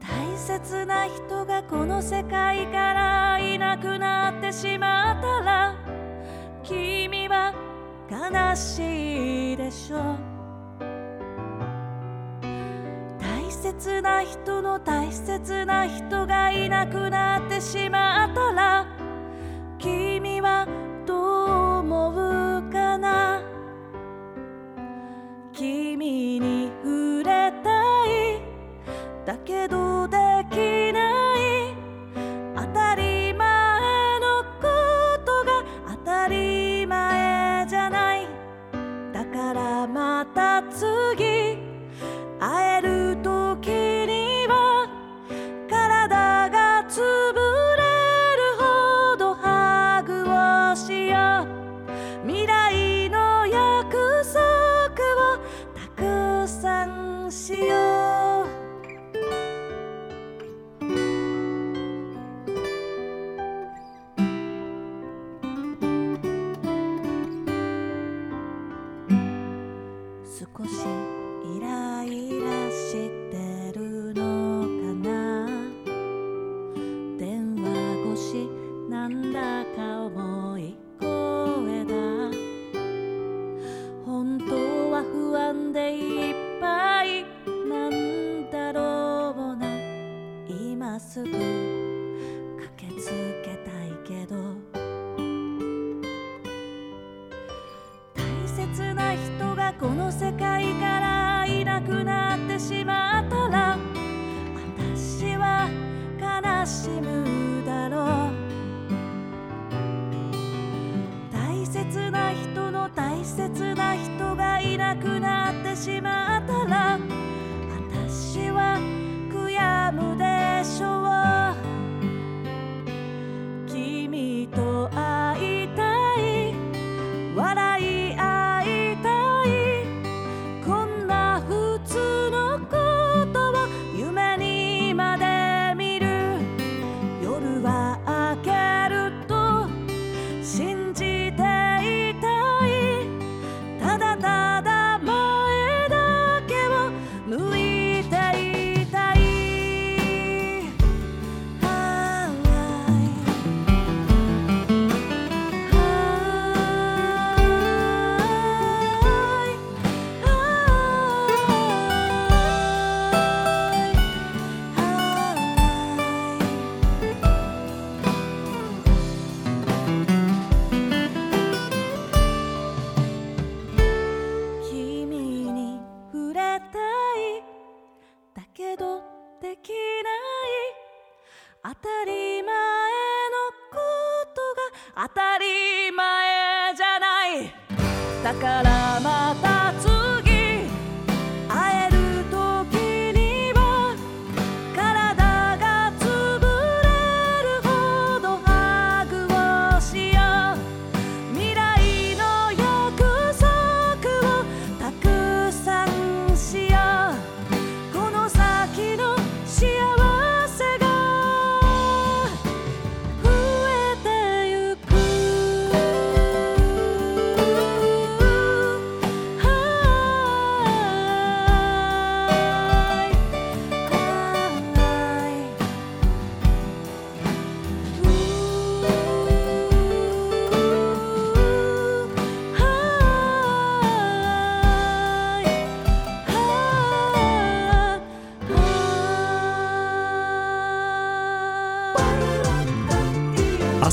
[0.00, 5.74] 大切な人がこの世界からいなくなってしまったら
[6.62, 7.54] 君は
[8.10, 9.96] 悲しいでしょ。
[9.96, 10.35] 大
[13.86, 18.84] 切な人の大切な人がいなくなってしまったら
[19.78, 20.66] 君は
[21.06, 21.18] どう
[21.78, 23.40] 思うかな？
[25.52, 28.42] 君に触れたい。
[29.24, 30.16] だけどで
[30.50, 30.56] き
[30.92, 31.76] ない。
[32.56, 34.66] 当たり前のこ
[35.24, 35.62] とが
[35.96, 38.26] 当たり前じゃない。
[39.12, 41.64] だからまた次。
[42.38, 42.65] 会え
[43.66, 43.95] る
[71.54, 73.85] イライラしてる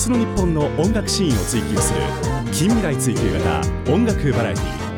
[0.04, 2.02] 日の日本の音楽シーンを追求する
[2.52, 4.94] 近未来追求型音楽バラエティ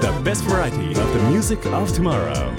[0.00, 2.50] The best variety of the music of tomorrow.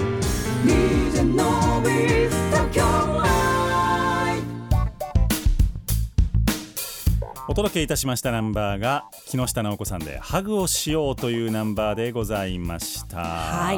[7.49, 13.75] お届けいたしましたナンバーが木下直子さんで「ハグをしよう」というナンバーでございました、はい。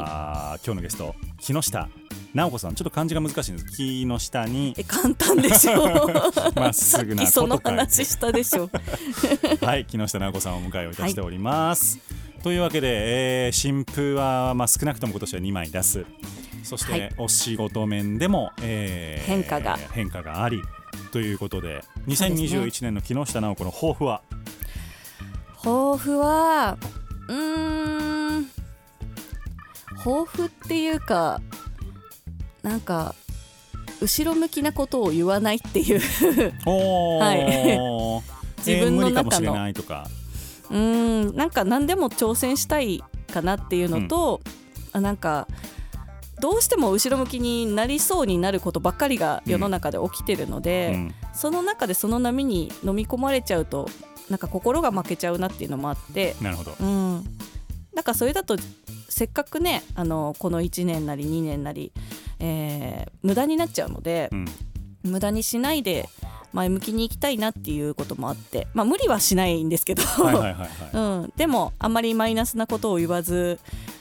[0.63, 1.89] 今日のゲスト木下
[2.33, 3.77] 直子さんちょっと漢字が難しいんです。
[3.77, 4.73] 木の下に。
[4.77, 6.09] え簡単でしょ。
[6.55, 8.69] まっすぐなその話したでしょ。
[9.61, 11.99] はい、木下直子さんをお迎えをいたしております。
[12.41, 16.05] というわけで、えー新風は、まあ、少なくとも今年は2枚出す。
[16.63, 17.11] そして、はい。
[17.17, 19.77] お仕事面でも、えー変化が。
[19.91, 20.61] 変化があり。
[21.11, 22.35] ということでそうですね。
[22.35, 24.21] 2021年の木下直子の抱負は？
[25.63, 26.77] 抱負は
[27.29, 28.49] うーん
[30.03, 31.39] 抱負っていうか
[32.63, 33.13] なんか
[34.01, 35.99] 後ろ向きなことを言わないっていう。
[36.67, 38.43] はい。
[38.65, 39.53] 自分の中の。
[39.53, 40.07] ないとか。
[40.69, 41.35] うーん。
[41.35, 44.41] なんか何でも挑戦したいかなっていうのと、
[44.91, 45.47] あなんか
[46.39, 51.15] どうしても後ろ向きになりそうになることばっかりが世の中で起きてるので、うん。
[51.33, 53.89] その中でその波に飲み込まれちゃうと
[54.29, 56.75] なんか心が負けちゃうなっていうのもあって、なるほど。
[56.79, 57.23] うん、
[57.93, 58.57] なんかそれだと
[59.09, 61.91] せっかくねあのこの1年なり2年なり、
[62.43, 64.45] えー無駄になっちゃうのでう、ん。
[65.03, 66.09] 無駄にしないで
[66.51, 70.03] 前向きに行きたいなっていうこともあって、まあ、無理はしないんですけど、
[71.35, 73.59] でもあんまりマイナスなことを言わず、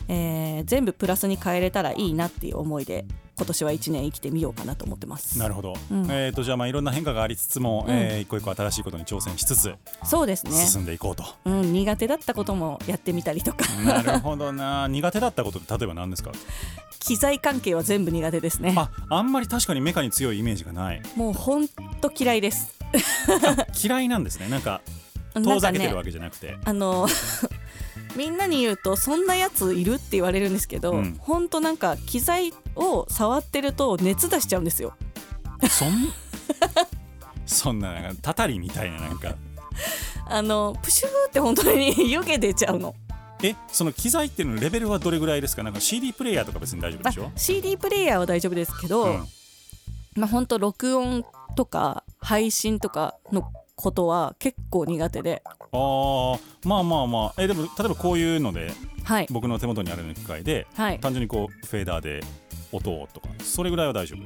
[0.09, 3.05] えー全部プラスに変えれたらいいなっていう思いで
[3.37, 5.39] 今年は1年生きてみようかなと思ってます。
[5.39, 6.05] なるほど、うん。
[6.11, 7.95] えー、とじゃあまあいろんな変化がありつつも、うん。
[7.95, 13.65] えー一個一個新しいことに挑戦しつつそうですね、進んでいこうと、うん、苦手だったこともやってみたりとか。
[13.85, 14.87] なるほどな。
[14.93, 16.33] 苦手だったことって例えば何ですか？
[17.01, 18.75] 機材関係は全部苦手ですね。
[18.77, 21.03] ああんまり確かにメカに強いイメージがない。
[21.17, 22.75] もうほんと嫌いです。
[23.83, 24.49] 嫌いなんですね。
[24.49, 24.81] なんか
[25.35, 26.57] 遠ざけてるわけじゃなくて。
[26.65, 27.09] あの
[28.17, 31.17] みんなに言うとそんなやついるって言われるんですけど、うん。
[31.19, 34.95] ほんとなんか機材を触ってると熱出しちゃうんですよ。
[35.71, 36.13] そん
[37.47, 39.35] そんななんかたたりみたいななんか。
[40.27, 42.95] あのプシューって本当に湯気出ちゃうの。
[43.43, 45.63] えその機材っていうのレベルはどれぐらいですか？
[45.63, 47.25] なんか CD プレイヤーとか別に大丈夫でしょ？
[47.35, 49.27] あ CD プレイヤーは大丈夫ですけど、うん。
[50.15, 51.25] まあ本当録音
[51.57, 55.43] とか配信とかのことは結構苦手で。
[55.45, 57.43] あーまあまあまあ。
[57.43, 58.73] えでも例えばこういうので
[59.05, 59.27] はい。
[59.31, 62.21] 僕の手元にある機械ではい、単純にこうフェーダーで
[62.71, 64.21] 音をとかそれぐらいは大丈夫？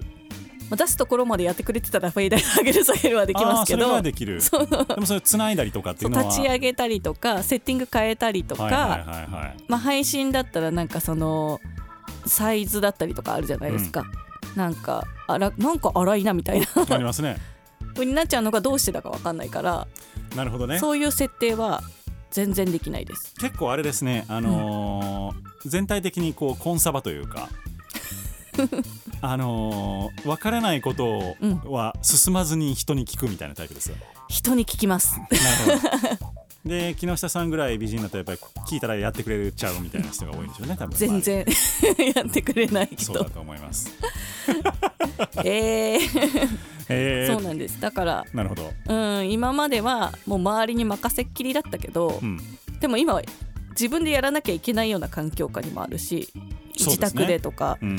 [0.69, 4.41] まあ出すところまでやってくれてたらフェイダー上げる下げるはできますけあーそれどはできる。
[4.41, 4.67] そう。
[4.67, 6.25] でもそれ繋いだりとかっていうのは？
[6.25, 8.99] 立ち上げたりとかセッティング変えたりとか、はいはいはい
[9.33, 11.61] はいまあ、配信だったらなんかその
[12.27, 14.05] サイズだったりとかあるじゃないですか、
[14.57, 16.67] なんかあらなんか荒いなみたいな。
[16.91, 17.37] ありますね。
[17.37, 17.56] 風
[18.05, 19.87] になっちゃうのがどうしてだかわかんないから、
[20.35, 20.79] なるほどね。
[20.79, 21.83] そういう設定は
[22.31, 23.35] 全然できないです。
[23.41, 24.25] 結構あれですね。
[24.29, 27.49] あのー全体的にこうコンサバというか
[29.21, 31.61] あのー分からないことうん。
[31.65, 33.97] は進まずに人に聞くみたいなタイプですよ、
[34.29, 35.19] 人に聞きます。
[35.19, 35.27] な
[35.75, 36.37] るほど。
[36.65, 38.39] で木下さんぐらい美人だとやっぱり
[38.69, 40.97] 聞いたらやってくれちゃうみたいな人が多いんでしょうね多分。
[40.99, 41.45] 全然
[42.17, 43.89] やってくれないそうだ人と思います
[45.45, 46.49] えー、
[46.89, 47.81] えー、 そうなんです。
[47.81, 48.73] だからなるほど。
[48.89, 52.41] うん今まではもう周りに任せっきりだったけど、うん。
[52.81, 53.23] でも今は
[53.71, 56.97] 自分でやらなきゃいけないような環境下にもあるし、ね。
[56.99, 57.99] 宅でとかうん。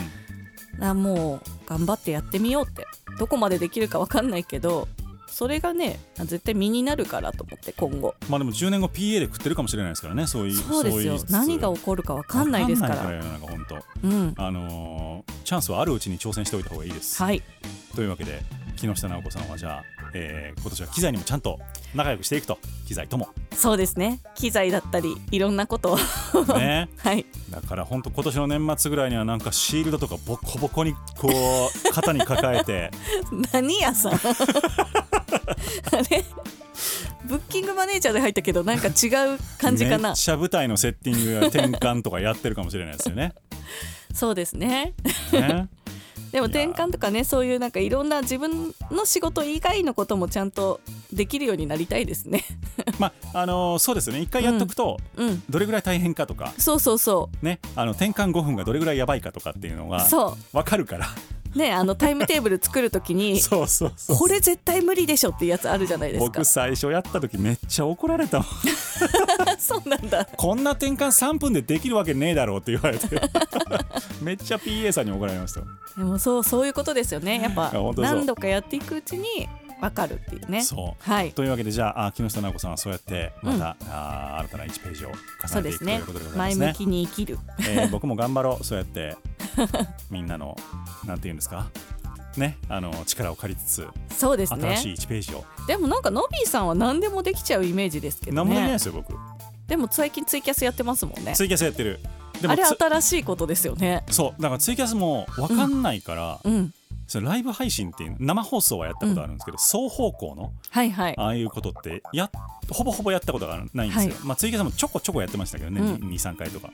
[0.80, 2.86] あもう頑張ってやってみようって
[3.18, 4.88] どこまでできるか分かんないけど
[5.28, 8.16] それがね絶対身になるからと思って今後。
[8.30, 11.16] まあでも10年後 PA で食ってるかもしれないですからねそういうそうですよ。
[11.16, 12.96] い何が起こるか分かんないですから。
[12.96, 13.66] わかんないからよなんか本
[14.02, 14.08] 当。
[14.08, 14.34] うん。
[14.38, 17.42] あのーチャンスはあるうちに挑戦しておいた方がいいです、はい
[17.96, 18.42] というわけで
[18.76, 19.84] 木下直子さんはじゃあ、
[20.14, 21.60] えー今年は機材にもちゃんと
[21.96, 23.30] 仲良くしていくと機材とも。
[23.54, 24.20] そうですね。
[24.36, 26.58] 機材だったりいろんなことを。
[26.58, 26.90] ね。
[27.00, 27.26] はい。
[27.50, 32.92] だから本当今年の年末ぐらいにはなんかシールドとかボコボコにこう肩に抱えて。
[33.52, 34.14] 何屋さん？
[34.14, 34.18] あ
[36.12, 36.24] れ？
[37.26, 40.10] ブッキングマネージャーで入ったけどなんか違う感じかな。
[40.10, 43.34] めっちゃ舞台のセッティングや転換とかやってるかもしれないですよね。
[44.14, 44.94] そうですね。
[45.32, 45.68] ね
[46.32, 52.44] でも転換とかねそういうなんかいろんな自分の仕事以外のこともちゃんとできるようになりたいですね。
[53.00, 54.22] まああのーそうですよね。
[54.22, 55.44] 一回やっとくと、うん。
[55.50, 56.54] どれぐらい大変かとか。
[56.58, 60.06] そうそうそねあの転換5分がどれぐらいやばいかとかっていうのが
[60.54, 61.08] 分かるから。
[61.08, 66.26] うねあのタイムテーブル作るときに そうそうそうこれ絶対無理でしょっていうやつあるじゃないですか。
[66.26, 68.48] 僕最初やった時めっちゃ怒られたもん。
[69.60, 70.26] そうなんだ。
[70.26, 73.08] こんな転換3分でできるわけねえだろうって言われて。
[74.22, 75.62] めっちゃ PA さんに怒られました
[75.98, 77.42] でもそうそういうことですよね。
[77.42, 79.50] やっぱ何度かやっていくうちに
[79.82, 80.62] わかるっていうね。
[80.64, 81.10] そう。
[81.10, 81.32] はい。
[81.34, 85.10] というわけでじゃああ木下直子さんはそうやってまた、あー新たな1ページを
[85.48, 86.66] 重ねていくということでございますね。
[86.66, 87.40] 前向きに生きる。
[87.60, 88.64] え ー僕も頑張ろう。
[88.64, 89.16] そうやって
[90.10, 90.58] みんなの
[91.06, 91.68] なんていうんですか？
[92.38, 94.76] ねあの力を借りつつそうですね。
[94.76, 99.14] 新しい1ページを、でもなんかノビーさんは何でもできちゃうイメージですけど何もできないねですよ僕。
[99.68, 101.34] でも最近ツイキャスやってますもんね。
[101.36, 102.00] ツイキャスやってる。
[102.48, 104.04] あれつ新しいことですよね。
[104.12, 104.42] そう。
[104.42, 106.74] だからツイキャスも分かんないから、うん
[107.08, 111.16] そのライブ配信っていう生放送はやったことあるんですけど、双方向のはいはい。
[111.18, 112.30] ああいうことってや
[112.70, 114.24] ほぼほぼやったことがないんですよ、はい。
[114.26, 116.10] まあツイキャスもちょこちょこやってましたけどね、うん。
[116.10, 116.70] 23回とか。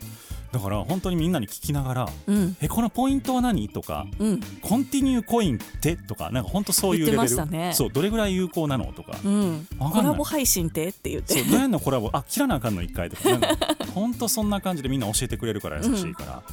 [0.52, 7.50] だから本当にみんなに聞きながらうん「えこのポイントは何?」とかうん「コンティニューコインって?」とかなんか本当そういうレベル。
[7.50, 7.72] ね。
[7.74, 8.94] そうどれぐらい有効なの？
[8.94, 9.68] とか、うん。
[9.80, 10.90] わかコラボ配信って？
[10.90, 11.44] って言って。
[11.44, 12.10] そうのコラボ？
[12.14, 12.82] あ切らなあかんの？
[12.84, 13.24] 一回とか。
[13.96, 16.44] 本当そんな感じでみんな教えてくれるから優しいから、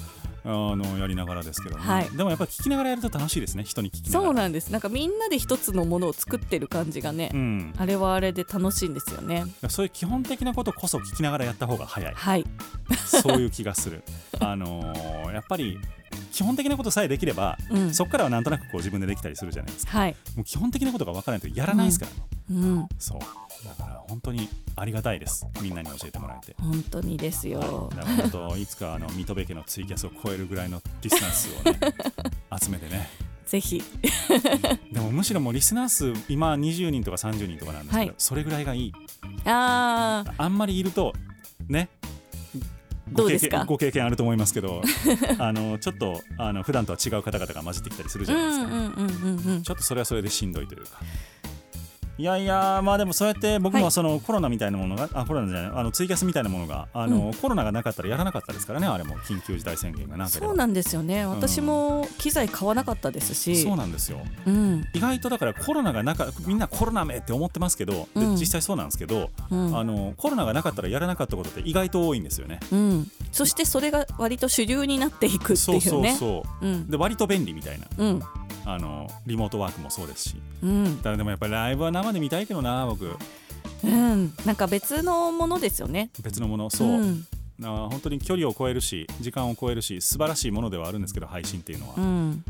[0.44, 2.10] あのやりながらですけどね、はい。
[2.16, 3.64] でもやっぱり聞きながらやると楽しいですね。
[3.64, 4.24] 人に聞きながら。
[4.24, 4.70] そうなんです。
[4.70, 9.44] なんかみんなで一つのものを作ってる感じがね、うん、あれはあれで楽しいんですよね。
[9.68, 12.14] そういう基本的なことこそ聞きながらやった方が早い。
[12.14, 12.44] はい。
[13.06, 14.02] そういう気がする。
[14.40, 15.78] あのーやっぱり
[16.32, 17.94] 基本的なことさえできれば、うん。
[17.94, 19.98] そこからはなんとなくこう自分でできたりするじゃないですか。
[19.98, 20.16] はい。
[20.36, 22.12] もう基本的なことが分からないとやらないですから。
[22.12, 22.18] ね、
[22.50, 22.88] うん。
[22.98, 23.18] そう
[23.64, 25.46] だから本当にありがたいです。
[25.60, 26.54] みんなに教えてもらえて。
[26.60, 27.90] 本当にですよ。
[27.94, 31.78] だから本当いつかあの水戸部家のツイキャスを超えるぐらいのリスナー数をね
[32.62, 33.08] 集めてね。
[33.46, 33.82] ぜひ。
[34.92, 38.14] でもむしろもうリスナー数今20人とか30人とかなんですけど、はい。
[38.16, 38.92] それぐらいがいい。
[39.44, 40.32] あー。
[40.38, 41.12] あんまりいると
[41.68, 41.88] ね
[43.12, 43.58] どうですか？
[43.58, 44.82] 験ご経験あると思いますけど
[45.38, 49.62] あのちょっとあの普段とは違う方々が混じってきたりするじうんゃないですか、うんうんうんうん。
[49.64, 51.00] ちょっとそれはそれでしんどいというか
[52.20, 59.16] いやいやまあでもそうやって僕はそのコロナみたいなものが、あコロナじゃないあのツイキャスみたいなものがあの、コロナがなかったらやらなかったですからねあれも。
[59.20, 61.24] 緊急事態宣言がなんかそうなんですよね。
[61.24, 63.62] 私も機材買わなかったですし。
[63.62, 64.20] そうなんですよ。
[64.46, 64.84] うん。
[64.92, 68.36] 意外とだからコロナがなかみんなコロナめって思ってますけど、でうん。
[68.36, 69.78] 実際そうなんですけど、うん。
[69.78, 72.60] あのコロナがなかったらやらなかったことって意外と多いんですよね。
[72.70, 73.10] うん。
[73.32, 76.66] そしてそれが割と主流になっていくってそうそういうねそう。
[76.66, 76.90] うん。
[76.90, 77.86] で割と便利みたいな。
[77.96, 78.22] うん。
[78.66, 80.36] あのリモートワークもそうですし。
[80.62, 80.98] うん。
[81.02, 83.16] ただでもやっぱりライブは生で見たいけどな僕。
[83.84, 84.32] うん。
[84.44, 86.10] なんか別のものですよね。
[86.22, 86.70] 別のもの？
[86.70, 87.26] そう、ん。
[87.62, 92.44] あ本当に距離を超えるし時間を超えるし素晴らしいものではあるんですけど配信っていうのは、うん。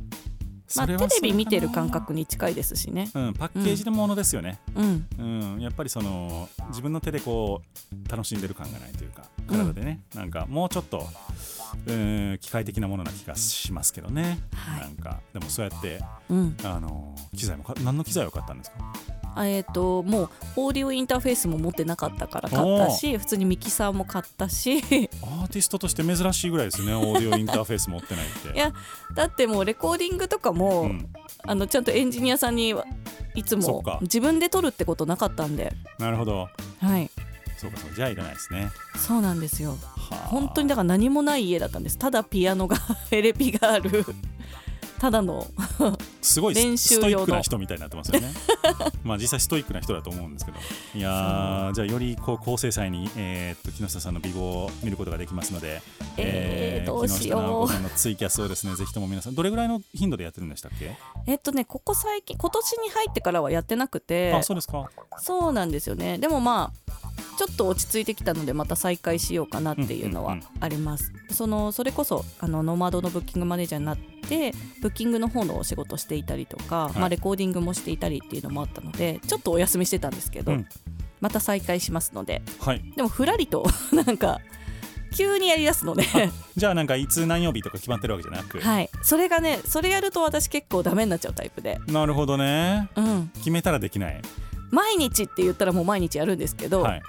[0.77, 3.11] まあ、テレビ見てる感覚に近いですしね。
[3.13, 5.23] うん、パッケージのものですよね、うん、う
[5.57, 5.61] ん。
[5.61, 7.61] やっぱりその自分の手でこ
[7.93, 11.05] う楽しんでる感がないというか体でね、なんかもうちょっと
[11.87, 14.81] うん機械的なものな気がしますけどね、はい。
[14.83, 18.77] なんかでもそうやってうん、あの機材もか何の機材を買ったんですか？
[19.20, 24.79] あえっ、ともうオーディオインターフェースも持ってなかったから買ったし普通にミキサーも買ったし。
[24.79, 28.57] アーティストとして珍しいぐらいですねオーディオ インターフェース持ってないって。
[28.57, 28.73] いや
[29.15, 31.09] だってもうレコーディングとかも、うん、
[31.45, 32.85] あのちゃんとエンジニアさんには
[33.35, 35.73] いつも自分で撮るってことなかったんで。
[35.99, 36.49] なるほど。
[36.81, 37.11] はい。
[37.57, 38.71] そうかそうじゃあいらないですね。
[38.97, 39.73] そうなんですよ。
[39.73, 39.77] は
[40.13, 40.15] あ。
[40.29, 41.99] 本当にだから何もない家だったんです。
[41.99, 42.79] ただピアノが
[43.13, 44.07] エレピがある
[45.01, 45.47] ただの
[46.21, 47.01] すごい練習用の。
[47.01, 48.29] ストイックな人みたいになってますよね。
[49.03, 50.59] まあ実際ストイックな人だと思うんですけど。
[50.95, 55.81] いやーじゃあよりこう高精細に、えーっと木下さんの美貌を見ることができますので、
[56.19, 57.41] えーどうしよう。
[57.41, 64.35] 木下直子さんのツイキャスをですねぜひとも皆さんどれぐらいの頻度でやってるんでしたっけ、えっとねここ最近今年に入ってからはやってなくて。
[64.35, 64.91] あそうですか。
[65.19, 66.19] そうなんですよね。
[66.19, 76.99] でもまあちょっと落ち着いてきたのでまた再開しようかなっていうのはあります、そのそれこそあのノマドのブッキングマネージャーになってブッキングの方のお仕事していたりとか、い。
[76.99, 80.67] まあ、レコーディングもしていたりっていうのもあったのでちょっとお休みしてたんですけど、うん。
[81.21, 82.43] また再開しますので。
[82.61, 82.83] はい。
[82.97, 84.41] でもふらりと なんか
[85.15, 86.05] 急にやりだすので。
[86.57, 88.91] じゃあなんかいつ何曜日とか決まってるわけじゃなく、はい。
[89.03, 92.89] それがねそれやると私結構ダメになっちゃうタイプで、なるほどね。
[92.97, 94.21] うん、決めたらできない、
[94.71, 97.03] 毎日って言ったらもう毎日やるんですけど、はい。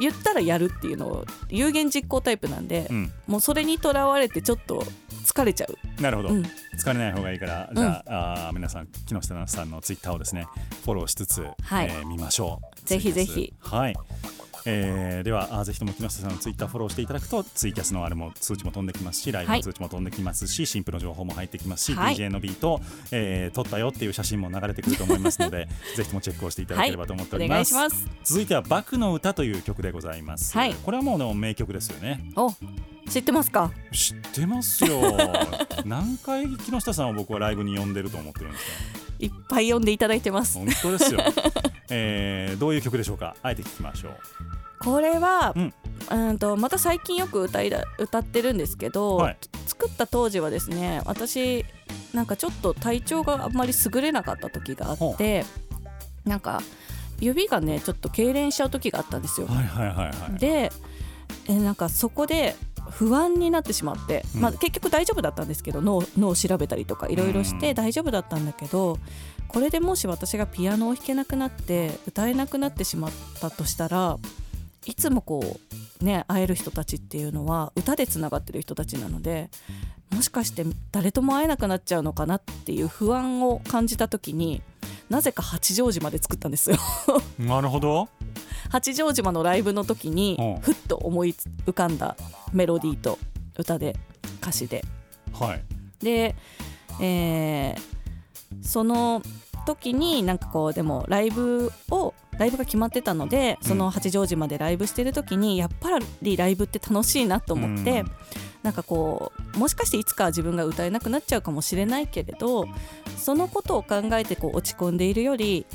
[0.00, 4.84] 言ったらやるっていうのを有言実行タイプなんで、うん、もうそれにとらわれてちょっと
[5.24, 6.42] 疲れちゃう、なるほど、うん、
[6.76, 10.46] 疲れない方がいいからじゃあ,、あー皆さん木下さんのツイッターをですね
[10.84, 11.86] フォローしつつ、はい。
[11.86, 12.88] えー見ましょう。
[12.88, 13.54] ぜひぜひ。
[13.60, 13.94] はい
[14.66, 22.14] えーではあーぜひとも木下さんのツイッターフォローしていただくとツイキャスのあれも通知も飛んできますしライブの通知も飛んできますし、新婦の情報も入ってきますし、はい。
[22.16, 27.90] DJ のビート、えー撮ったよっていう写真も流れてくると思いますのでぜひともチェックをしていただければと思っておりおます,、願い。
[27.90, 30.74] します続いては「バクの歌」という曲でございます、はい。
[30.74, 32.20] これはもうでも名曲ですよね。
[32.36, 32.52] お
[33.08, 33.70] 知ってますか？
[33.92, 34.98] 知ってますよ。
[35.84, 38.70] 何回木下さんを僕はライブに呼んでると思ってるんですか？
[39.20, 40.56] いっぱい読んでいただいてます。
[40.58, 41.20] 本当ですよ、
[41.90, 43.36] えーどういう曲でしょうか？
[43.42, 44.12] あえて聞きましょう
[44.84, 45.72] これは、う
[46.14, 49.38] うんん、とまた最近よく歌いだ歌ってるんですけど、はい。
[49.66, 51.64] 作った当時はですね私
[52.12, 55.44] なんかちょっと体調があんまり優れなかった時があって
[56.24, 56.60] なんか
[57.18, 59.46] 指がねちょっと痙攣しちゃう時があったんですよ。
[59.46, 60.70] はいはいはいはいで
[61.48, 62.56] えなんかそこで
[62.90, 64.40] 不安になってしまって、うん。
[64.42, 68.98] まあ、結局大丈夫だったんですけど脳脳を調べたりとかいろいろしうんて大丈夫だったんだけど
[69.48, 73.10] これでもし私がピアノを弾けなくなって歌えなくなってしまっ
[73.40, 74.18] たとしたら
[74.86, 75.58] いつもこ
[76.00, 79.50] うね会える人たちっていうのは歌でつながってる人たちなので
[80.10, 84.62] もしかして誰とも会えなくなっちゃうのかなっていう不安を感じた時に
[85.08, 86.78] なぜか八丈島で作ったんですよ。
[87.38, 88.08] なるほど。
[88.70, 90.60] 八丈島のライブの時にうん。
[90.60, 91.34] ふっと思い
[91.66, 92.16] 浮かんだ
[92.52, 93.18] メロディーと
[93.58, 93.96] 歌で
[94.40, 94.84] 歌詞で。
[95.32, 95.64] はい。
[96.02, 96.34] で、
[97.00, 97.94] えー
[98.62, 99.22] その
[99.64, 108.10] 時になんかこうでもライブをライブが決まってたのでその八丈島でライブしてる時にやっぱりライブって楽しいなと思って、うん
[108.64, 112.64] なんかこうもしかしていつかは自分が歌えなくなっちゃうかもしれないけれど
[113.18, 115.66] そのことを考えてこう落ち込んでいるより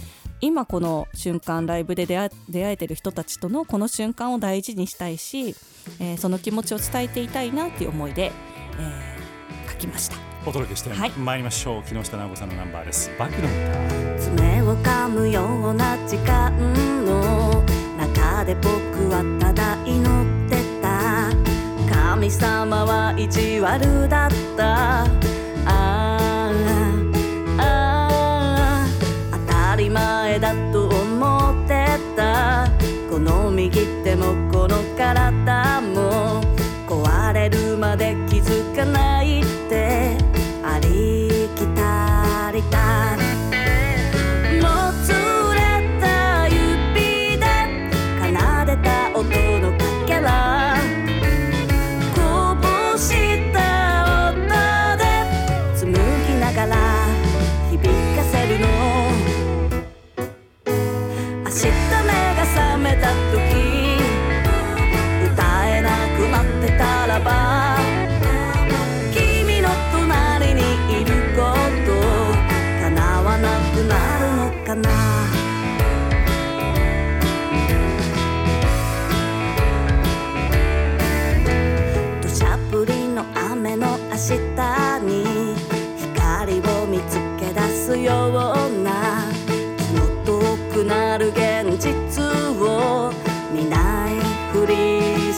[0.42, 5.56] 今この瞬間ライブで出会出会えてる人たちとのこの瞬間を大事にしたいし、
[6.00, 8.32] えーその気持ちを伝えていたいなっていう思いで、
[8.80, 10.29] えー書きました。
[10.50, 11.12] お届けしてはい。
[11.12, 11.84] まいりましょう。
[11.84, 13.12] 木下直子さんのナンバーです。
[13.20, 14.20] バックの歌。
[14.20, 16.52] 爪を噛むような時間。
[17.06, 17.64] の
[17.96, 18.68] 中で僕
[19.10, 21.30] はただ祈ってた。
[21.94, 25.04] 神様は意地悪だった。
[25.04, 25.08] あ
[25.66, 26.52] あ
[27.60, 28.88] ああ
[29.48, 31.86] 当たり前だと思って
[32.16, 32.68] た。
[33.08, 36.42] この右手もこの体も。
[36.88, 39.09] 壊れるまで気づかない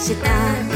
[0.01, 0.70] した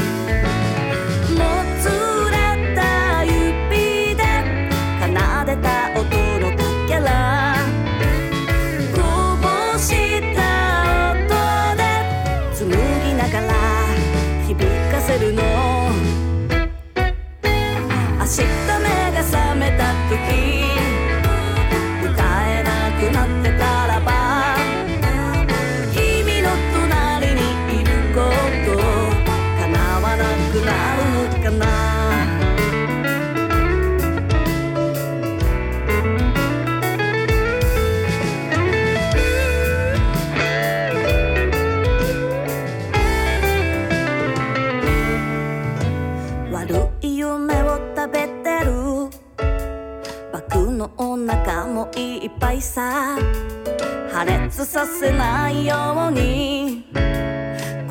[54.56, 56.86] 破裂させないように。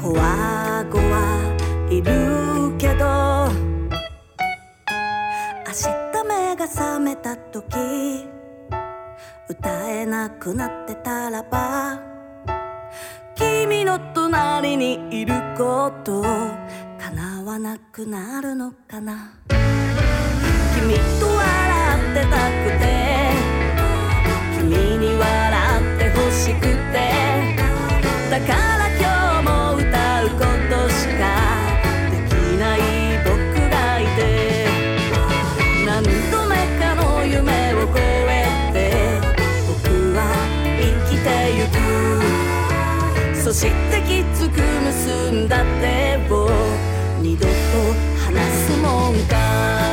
[0.02, 1.40] こわごわ
[1.92, 3.50] いるけど
[5.68, 5.74] 明
[6.14, 8.28] 日目が覚めた時
[9.48, 12.00] 歌えなくなってたらば
[13.36, 16.24] 君の隣にいること
[17.00, 19.34] 叶わなくなるのかな。
[19.50, 22.86] 君と笑ってたくて
[24.60, 26.96] 君に笑ってほしくて。
[28.30, 29.04] だから今
[29.42, 30.38] 日も歌うこ
[30.70, 31.22] としか
[32.12, 32.80] できない
[33.24, 33.34] 僕
[33.70, 34.20] がいて。
[35.86, 38.02] 何度目かの夢を越え
[38.74, 38.76] て
[39.68, 40.20] 僕は
[40.80, 41.76] 生きてゆく。
[43.42, 46.50] そしてきつく結んだ手を
[47.22, 47.52] 二度と
[48.26, 49.85] 離すもんか。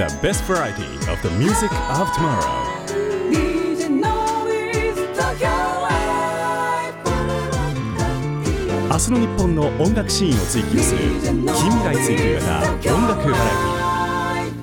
[0.00, 2.40] The best variety of the music of tomorrow.
[8.88, 14.56] 明日の日本の音楽シーンを追求する近未来追求型音楽バラエテ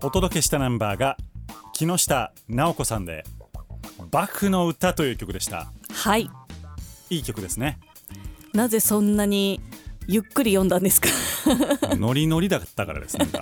[0.00, 1.18] ィお届けしたナンバーが
[1.74, 3.24] 木下直子さんで
[4.10, 5.70] 「バクの歌」という曲でした。
[5.92, 6.30] はい。
[7.10, 7.78] いい曲ですね。
[8.54, 9.60] なぜそんなに
[10.08, 11.08] ゆっくり読んだんですか？
[11.96, 13.40] ノリノリだったからですなんか。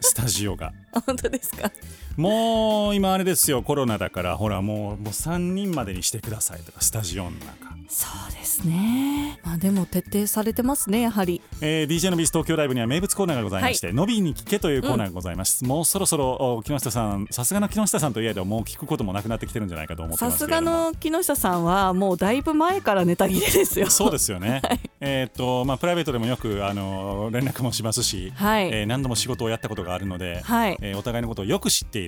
[0.00, 0.72] スタジオが。
[1.06, 1.70] 本当ですか？
[2.18, 7.78] もう今あれですよコロナだからほらもうもう3人までにしてくださいとかスタジオの中。
[7.88, 9.40] そうですね。
[9.42, 11.40] まあでも徹底されてますねやはり。
[11.62, 20.84] えー、DJ のビース東京ライブには名物コーナーがございまして、のびに聞けというコーナーがございます、もうそろそろお木下さんさすがの木下さんといえどもう聞くこともなくなってきてるんじゃないかと思ってまさすがすけれども。
[20.90, 23.88] の木下さんはもうだいぶ前からネタ切れですよ。
[23.88, 24.60] そうですよね、
[25.00, 28.68] えっ、とまあプライベートでもよくあの連絡もしますし、はい。
[28.68, 30.76] えー何度も仕事をやったことがあるので、はい。
[30.82, 32.07] えーお互いのことをよく知ってい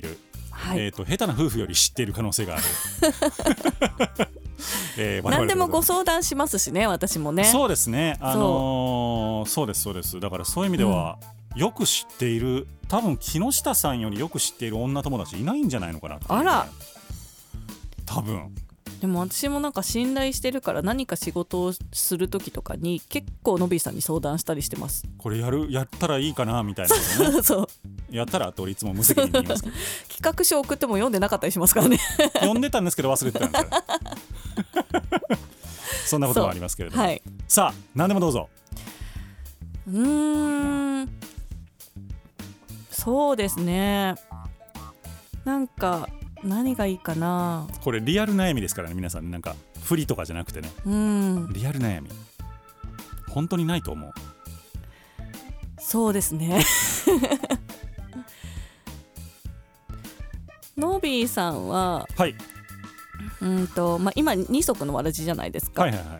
[0.51, 2.63] はい、えー、と下手な夫婦より知っている可能性がある、
[4.97, 7.45] えー何でもごと相談しますしね私もね。
[7.45, 8.17] そうですね。
[8.19, 9.67] あのーそう。
[9.67, 10.19] ですそうです。
[10.19, 11.17] だからそういう意味では、
[11.55, 16.21] よく知っている多分木下さんよりよく知っている女友達いないんじゃないのかなね。
[16.27, 16.67] あら。
[18.05, 18.53] 多分。
[18.99, 25.05] でも私もなんか信頼してるから何か仕事をする時とかに結構のびーさんに相談したりしてます。
[25.17, 27.41] これやるやったらいいかなみたいなね。
[27.41, 27.67] そう
[28.11, 29.75] やったらって俺いつも無責任に言いますけど
[30.09, 31.97] 企画書送っても読んでなかったりしますからね。
[32.35, 33.69] 読んでたんですけど忘れてたんですよ。
[36.05, 37.21] そんなことがありますけれども、はい。
[37.47, 38.49] さあ何でもどうぞ。
[39.87, 41.09] うーん。
[42.91, 44.15] そうですね。
[45.45, 46.09] なんか
[46.43, 47.67] 何がいいかな。
[47.81, 50.69] これリアル悩みですからね皆さんなんか不利とかじゃなくてね。
[50.85, 51.53] うん。
[51.53, 52.09] リアル悩み。
[53.29, 54.11] 本当にないと思う。
[55.79, 56.63] そうですね
[60.81, 62.35] ノビーさんははい。
[63.39, 66.19] うんと、まあ、今二足のわらじじゃないですか、はいはいはい。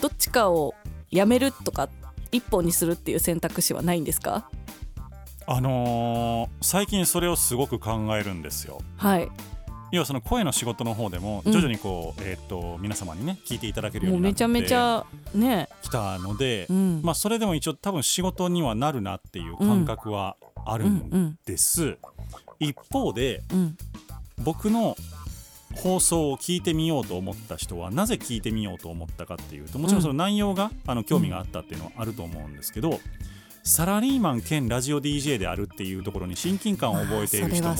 [0.00, 0.74] どっちかを
[1.10, 1.90] やめるとか
[2.32, 4.48] 一本にするっていう選択肢はないんですか？
[5.46, 8.80] あのー最近それをすごく考えるんですよ。
[8.96, 9.28] はい。
[9.92, 11.52] 要はその声の仕事の方でもうん。
[11.52, 15.04] 徐々にこう、えーっと皆様にね聞いていただけるようもうめちゃになってめちゃ
[15.34, 15.68] ね。
[15.82, 17.02] きたので、うん。
[17.02, 21.98] まあそれでも一応多分仕事にはなるなっていう感覚はあるうんんうんです、
[22.60, 23.76] 一方でうん。
[24.44, 24.96] 僕の
[25.74, 33.00] 放送を聞いてみようと思った人はなぜ聞いてみようと思ったかっていうともちろんその内容が、あの興味があったっていうのはあると思うんですけど、
[33.62, 37.74] サラリーマン兼ラジオ DJ であるっていうところに親近感を覚えている人も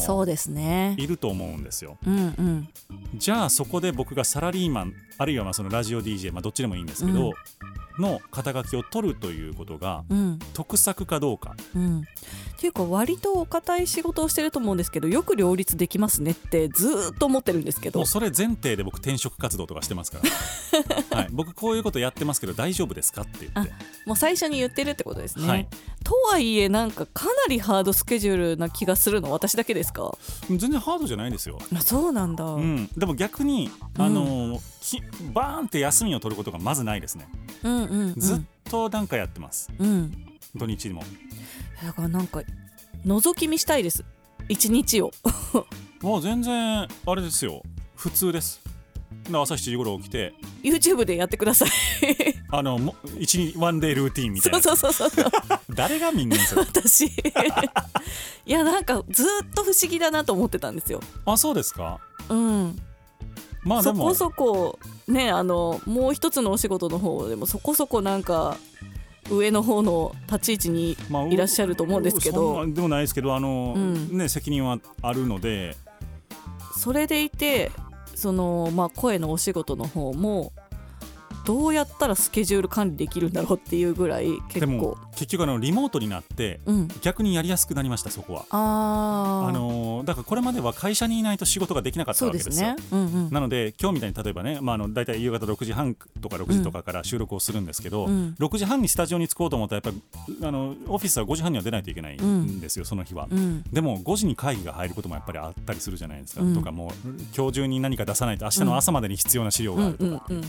[0.98, 1.96] いると思うんですよ。
[2.06, 2.68] うんうん。
[3.14, 7.32] じゃあそこで僕がサラリーマンあるいはまあそのラジオ DJ、まあ、どっちでもいいんですけど、
[7.98, 10.38] の肩書きを取るということがうん。
[10.54, 11.54] 得策かどうか。
[11.74, 12.00] うん。
[12.00, 18.00] っていうか割とお堅い仕事をしてると思うんですけどよく両立できますねってずーっと思ってるんですけど。
[18.00, 20.18] もうそれ前提で僕転職活動とかしてますか
[21.10, 23.72] ら、 はい、僕こういうことやってますけど大丈夫ですかって言って。
[24.06, 25.68] もう最初に言ってるってことですね、はい。
[26.02, 30.16] とはいえなんかかなりハードスケジュールな気がするの私だけですか？
[30.48, 35.02] 全然ハードじゃないですよ、あそうなんだ、うん、でも逆に、あのーき
[35.34, 37.28] バーンって休みを取ることがまずないですね。
[37.62, 40.12] うんうんうんずっとなんかやってます、うん。
[40.54, 41.02] 土日にも。
[41.82, 42.42] だからなんか
[43.06, 44.04] 覗き見したいです。
[44.48, 45.10] 一日を。
[46.00, 47.62] もう全然あれですよ。
[47.96, 48.60] 普通です。
[49.30, 50.34] で朝7時頃起きて。
[50.62, 51.68] YouTube でやってください。
[52.50, 55.30] あのも一日ワンデールーティンみたいそうなそうそうそう。
[55.74, 57.06] 誰が見んねんそれ私。
[57.06, 57.10] い
[58.46, 61.00] やなんかずっと不思議だなと思ってたんですよ。
[61.24, 62.00] あそうですか。
[62.28, 62.78] うん
[63.64, 68.56] まあそこそこねあのもう一つのお仕事の方でもそこそこなんか
[69.30, 72.54] 上の方の立ち位置にまあいらっしゃると思うんですけど。
[72.54, 74.16] そんなでもないですけどあの、うん。
[74.16, 75.76] ね責任はあるので。
[76.76, 77.72] それでいて
[78.14, 80.52] その、まあ、声のお仕事の方も
[81.48, 86.88] どうやったらスケジュール管理できるんだろうっていうぐらい結で構も結局あのリモートになってうん。
[87.00, 88.44] 逆にやりやすくなりましたそこは。
[88.50, 89.48] あー。
[89.48, 92.76] あのだからこれまでは会社にいないと仕事ができなかったわけですすよね。
[92.92, 93.30] うんうん。
[93.30, 98.36] なので今日みたいに例えばね、まあ、あの大体夕方6時半とか6時とかから収録をするんですけど、うん。
[98.38, 103.26] 6時半にスタジオに着こうと思ったらやっぱりあのオフィスは5時半には出ないといけないんですよ、その日は。
[103.30, 103.62] うん。
[103.72, 106.54] でも5時に会議が入ることもやっぱりあったりするじゃないですか、うん。
[106.54, 106.90] とかもう
[107.34, 110.44] 今日中に何か出さないと明日の朝までに必要な資料うんがあるとか、うんうん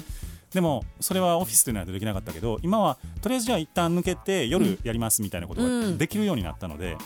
[0.53, 5.91] でもそれはオフィスでないとできなかったけど今はとりあえずじゃあ一旦抜けて夜やりますみたいなことうん。
[5.91, 6.97] ができるようになったので、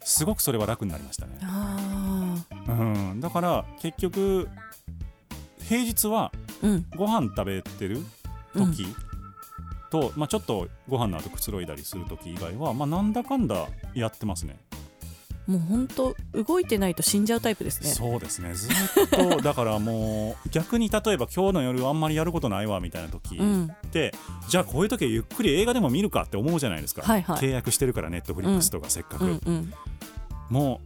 [0.00, 1.38] すごくそれは楽になりましたね。
[1.42, 2.36] あ
[2.68, 2.72] う
[3.14, 4.48] ん、だから結局
[5.60, 6.32] 平日は
[6.96, 8.04] ご飯食べてる
[8.54, 8.86] 時
[9.90, 14.58] と、まあ、ちょっとご飯の後くつろいだりする時以外は、まあ、なんだかんだやってますね。
[15.46, 17.90] もう本当動いてないと死んじゃうタイプですね。
[17.90, 18.54] そうですね。
[18.54, 18.72] ずっ
[19.10, 23.64] とだからもう逆に例えば今日の夜あんまりやることないわみたいな時うん。
[23.66, 24.14] って、
[24.48, 27.36] じゃあこういう時はゆっくり映画でも見るかって思うじゃないですか、はいはい。
[27.38, 29.72] 契約してるからネットフリックスとかせっかく、うんうん。
[30.48, 30.80] も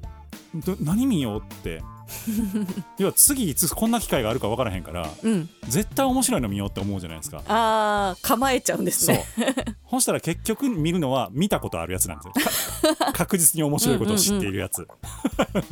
[0.54, 1.82] うど何見ようって
[2.98, 5.48] 要は次いつこんな機会があるか分からへんからうん。
[5.68, 7.42] 絶対面白いの見ようって思うじゃないですか。
[7.48, 9.16] あー構えちゃうんですそう。
[9.16, 9.26] ね
[9.90, 12.94] そしたら結局見るのは見たことあるやつなんですよ。
[12.96, 14.86] か 確実に面白いことを知っているやつ、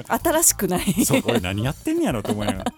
[0.09, 1.05] 新しくない。
[1.05, 2.73] そう俺何やってんねやろと思いながら。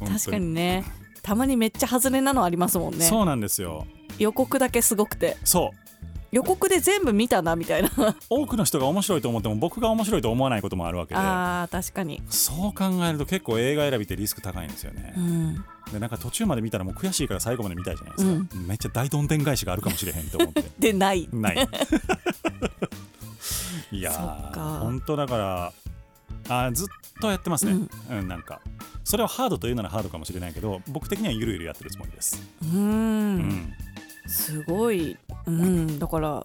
[0.06, 0.84] 確かにね。
[1.22, 3.04] たまにめっちゃ外れなのありますもんね。
[3.04, 3.86] そうなんですよ。
[4.18, 5.36] 予告だけすごくて。
[5.44, 5.89] そう
[6.32, 7.90] 予告で全部見たなみたいな。
[8.28, 11.20] 多くの人が面白いと思っても僕が面白いと思わないこともあるわけで。
[11.20, 12.22] あー確かに。
[12.28, 15.12] そう考えると結構映画選びってリスク高いんですよね。
[15.16, 15.64] う、ん。
[15.92, 20.62] でなんか途中まで見たらもう悔しいから最後まで見たいじゃないですか、めっちゃ大どんでん返しがあるかもしれへんと思って。
[20.78, 21.28] でない。
[21.32, 21.68] ない。
[23.92, 25.72] いや本当だから
[26.48, 26.88] あーずっ
[27.20, 28.28] とやってますね、うん。
[28.28, 28.60] なんか。
[29.02, 33.72] それをハードというならハードかもしれないけど僕的にはゆるゆるやってるつもりです、うん
[34.26, 35.16] すごい。
[35.46, 35.98] うん。
[35.98, 36.44] だから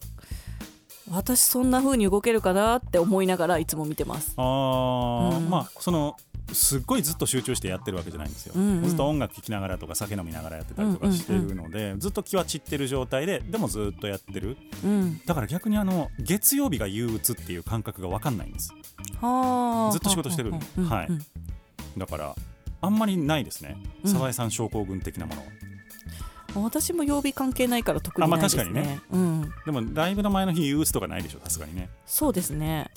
[1.09, 4.34] 私そんな風に動けるかなって思いながらいつも見てます。
[4.38, 5.38] あー。
[5.38, 5.49] うん。
[5.49, 6.15] まあその
[6.51, 8.84] すっごいずっと集中してやってるわけじゃないんですよ、うんうん。
[8.84, 14.57] ずっと音楽聴きながらとか酒飲みながらやってたりとかしてるので、ずっと気は散ってる状態ででもずっとやってる。
[14.84, 15.21] うん。
[15.26, 18.73] だから逆にあの月曜日が憂鬱っていう感覚が分かんないんです。
[19.21, 19.91] はあ。
[19.91, 21.19] ずっと仕事してるはいうん
[21.97, 22.36] だから
[22.82, 23.78] あんまりないですね。
[24.03, 24.11] うん。
[24.11, 25.41] サザエさん症候群的なもの。
[25.41, 25.47] は、
[26.64, 28.64] 私も曜日関係ないから特にないですね。
[28.64, 29.01] あまあ確かにね。
[29.12, 31.89] うん、でもライブの前の日憂鬱とかないでしょさすがにね。
[32.06, 32.91] そうですね。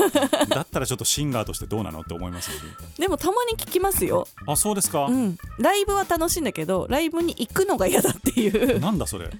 [0.48, 2.62] だったらちょっとシンガーとしてどうなのって思いますよね
[2.98, 4.26] でもたまに聞きますよ。
[4.46, 5.36] あそうですか、うん。
[5.58, 8.80] ライブは楽しいんだけどライブに行くのが嫌だっていう。
[8.80, 9.30] なんだそれ？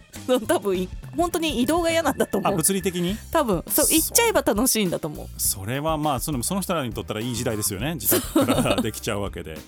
[0.47, 2.57] 多分い本当に移動が嫌なんだとあ思う。
[2.59, 3.17] 物理的に？
[3.33, 3.65] 多分。
[3.69, 5.27] そう行っちゃえば楽しいんだと思う。
[5.39, 7.95] それはまあそのその人らにとったらいい時代ですよね。
[7.95, 9.59] 自宅からできちゃうわけで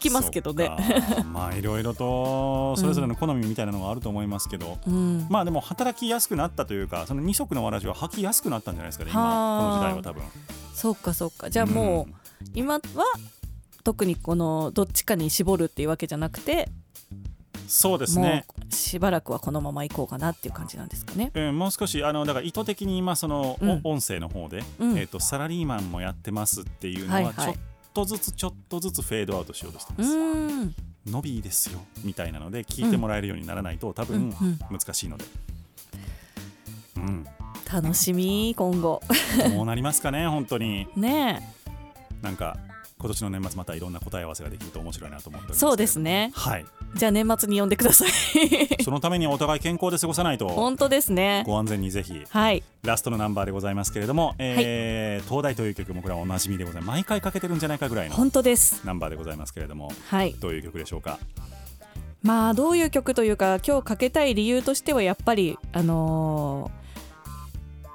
[0.00, 0.70] 聞きますけどね。
[1.32, 5.26] まあいろいろとそれぞれの好みみたいなのがあると思いますけど、うん。
[5.28, 9.60] まあでも働きやすくなったというかその二足のわらじは履きやすくなったんじゃないですかね今はあ。
[9.60, 10.22] この時代は多分。
[10.74, 11.50] そうかそうか。
[11.50, 12.14] じゃあもう、
[12.54, 12.80] 今は
[13.84, 16.68] 特にこのどっちかに絞るっていうわけじゃなくて、
[17.70, 18.44] そうですね。
[18.68, 21.30] しばらくはこのまま行こうかなっていう感じなんですかね。
[21.34, 23.80] うん、もう少しあのだから意図的に今その、おうん。
[23.84, 24.98] 音声の方で、うん。
[24.98, 27.54] えっ、とサラリーマンもやってますっていうのはちょっ
[27.92, 30.80] とずつちょっとずつフェードアウトしようとしてうます。
[31.06, 34.58] 伸びですよみたいなので聞いてもらえるようにならないと、多分うん。
[34.70, 35.24] 難しいので、
[36.96, 37.26] うん、
[37.72, 39.00] 楽しみ今後。
[39.54, 40.88] こうなりますかね本当に。
[40.96, 41.54] ね
[42.22, 42.58] なんか
[43.00, 46.30] 今年の年末またいろんな答え合わせができると面白いなと思っておりますえそうですね。
[46.34, 46.66] はい。
[46.94, 48.10] じゃあ年末に呼んでください。
[48.84, 50.48] そのためにお互い健康で過ごさないと。
[50.48, 51.42] 本当ですね。
[51.46, 52.22] ご安全にぜひ。
[52.28, 52.62] はい。
[52.82, 56.88] ラストのナンバーでございますけれども、えー東大という曲もこれはおなじみでございます。
[56.88, 58.82] 毎回かけてるんじゃないかぐらいの本当です。
[58.84, 59.92] ナンバーでございますけれども。
[60.08, 60.34] はい。
[60.38, 61.18] どういう曲でしょうか？
[62.22, 66.80] まあどういう曲というか今日かけたい理由としてはやっぱりあのー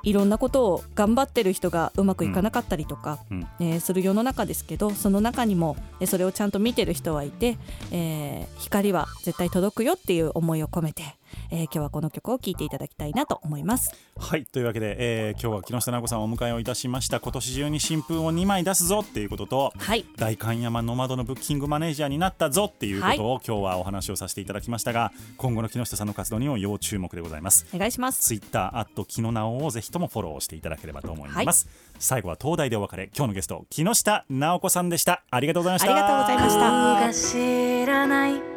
[0.06, 3.48] いろんなことを頑張ってる人がうまくいかなかったりとか、うん。
[3.60, 7.58] えーする世の中ですけどその中にもえーそれをちゃんと見てる人はいて、
[7.92, 11.04] えー光は絶対届くよっていう思いを込めて、
[11.52, 13.92] えー今日はこの曲を聴いていただきたいなと思います。
[14.18, 14.46] はい。
[14.46, 17.20] というわけで、えー今日は木下直子さんをお迎えをいたしました。
[17.20, 20.06] 今年中に新風を2枚出すぞっていうこととはい。
[20.18, 27.66] 代官山の窓のブッキングマネージャーになったぞっていうことを、今日はお話をさせていただきましたが今後の木下さんの活動にも要注目でございます。
[27.74, 28.22] お願いします。
[28.22, 31.68] ツイッターアット木の直をぜひともフォローしていただければと思います、
[32.00, 33.10] 最後は東大でお別れ。
[33.16, 35.24] 今日のゲスト木下直子さんでした。
[35.30, 35.92] ありがとうございました。
[35.92, 38.55] ありがとうございました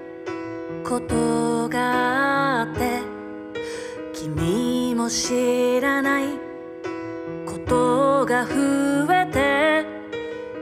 [0.84, 3.00] ことがあって
[4.12, 6.28] 君も知らない
[7.46, 9.86] ことが増えて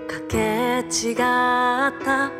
[0.06, 1.16] かけ違っ
[2.04, 2.30] た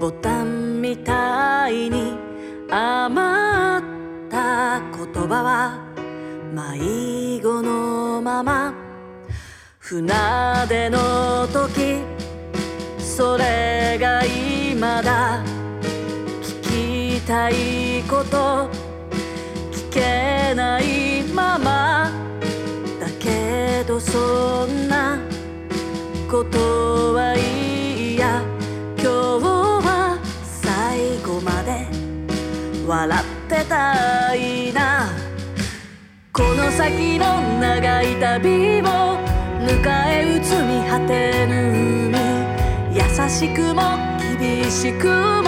[0.00, 2.14] ボタンみたいに
[2.70, 5.78] 余った言葉は
[6.52, 8.74] 迷子のまま
[9.78, 10.12] 船
[10.68, 12.02] 出の時
[12.98, 15.55] それが今だ。
[17.26, 18.70] たいこと
[19.72, 22.08] 聞けないまま
[23.00, 25.18] だけどそんな
[26.30, 28.40] ことはいいや。
[28.96, 31.86] 今日は最後まで
[32.86, 35.08] 笑ってたいな。
[36.32, 39.18] この先の長い旅を
[39.62, 43.98] 迎え撃つ見果てぬ海優しくも
[44.38, 45.08] 厳しく
[45.42, 45.45] も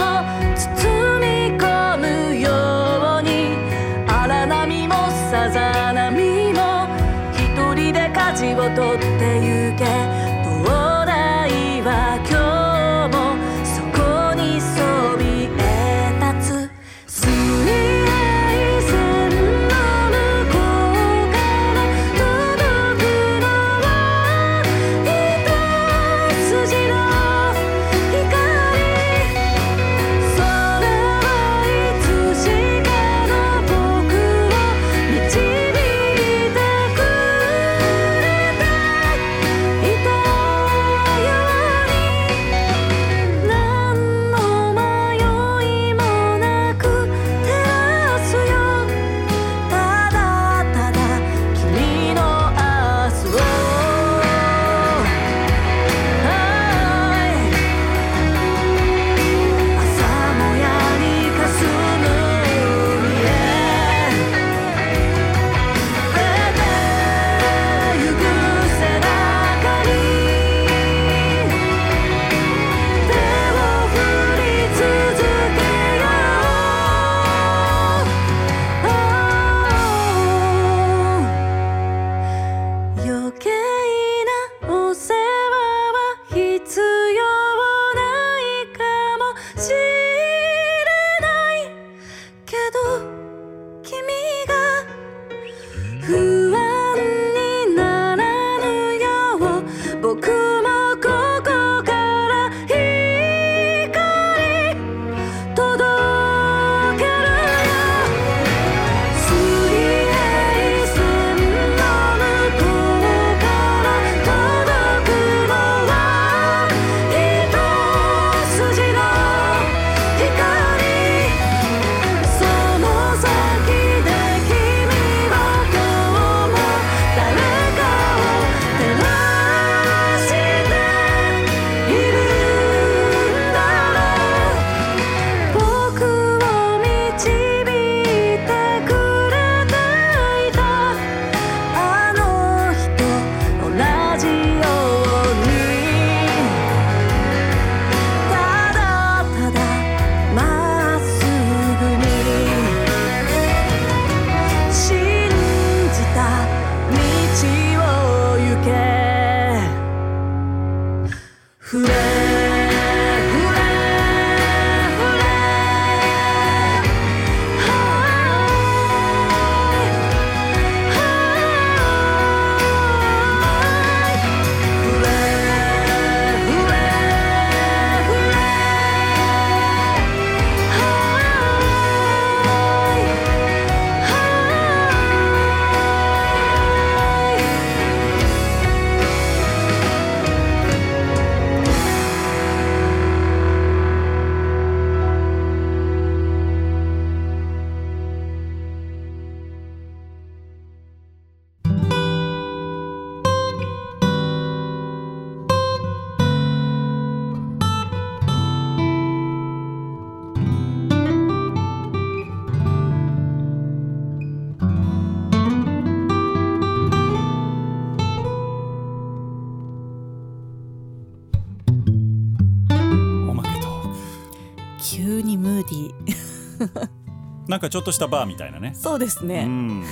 [227.49, 228.73] なんかちょっとしたバーみたいなね。
[228.73, 229.83] うそうですね、ん。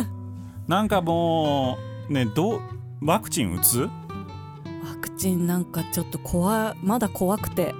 [0.68, 1.78] なんかも
[2.08, 2.60] うねどう
[3.00, 3.80] ワクチン打つ？
[3.80, 3.88] ワ
[5.00, 7.74] クチンなんかちょっと怖いまだ怖くて。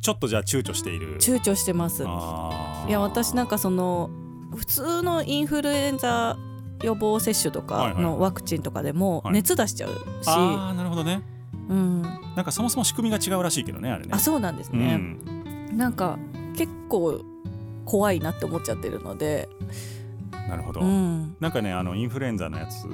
[0.00, 1.16] ちょっとじゃあ躊躇している。
[1.18, 2.02] 躊躇してます。
[2.02, 2.06] い
[2.90, 4.10] や私なんかその
[4.54, 6.36] 普通のインフルエンザ
[6.82, 8.02] 予防接種とかはいはい。
[8.02, 9.32] のワクチンとかでもはい。
[9.32, 9.94] 熱出しちゃうし、
[10.26, 11.22] あーなるほどね。
[11.70, 12.02] うん、
[12.36, 14.10] なんかそもそも仕組みが違うらしいけどねあれね。
[14.12, 16.18] あそうなんですうね、ん、なんか
[16.54, 17.22] 結構
[17.84, 19.48] 怖いなって思っちゃってるので、
[20.48, 21.36] なるほど、うん。
[21.40, 22.86] なんかねあのインフルエンザのやつ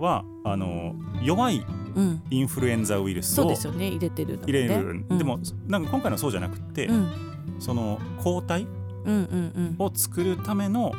[0.00, 1.64] は、あの弱い
[1.96, 5.18] うん、インフルエンザウイルスをそうですよね入れてるの入れる、うん。
[5.18, 7.10] でもなんか今回のはそうじゃなくて、うん。
[7.58, 8.66] その抗体
[9.04, 10.92] うんうんを作るための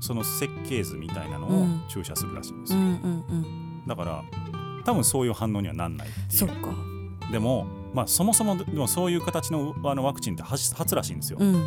[0.00, 1.82] その設計図みたいなのをうん。
[1.88, 3.00] 注射するらしいんですよ、うんうんうん。
[3.00, 4.24] うんだから
[4.84, 6.38] 多分そういう反応にはなんないっていう。
[6.38, 6.54] そっか。
[7.30, 11.66] でも、まあ、そもそもでもそういう形のあのワクチンって初初らしいんですよ、うん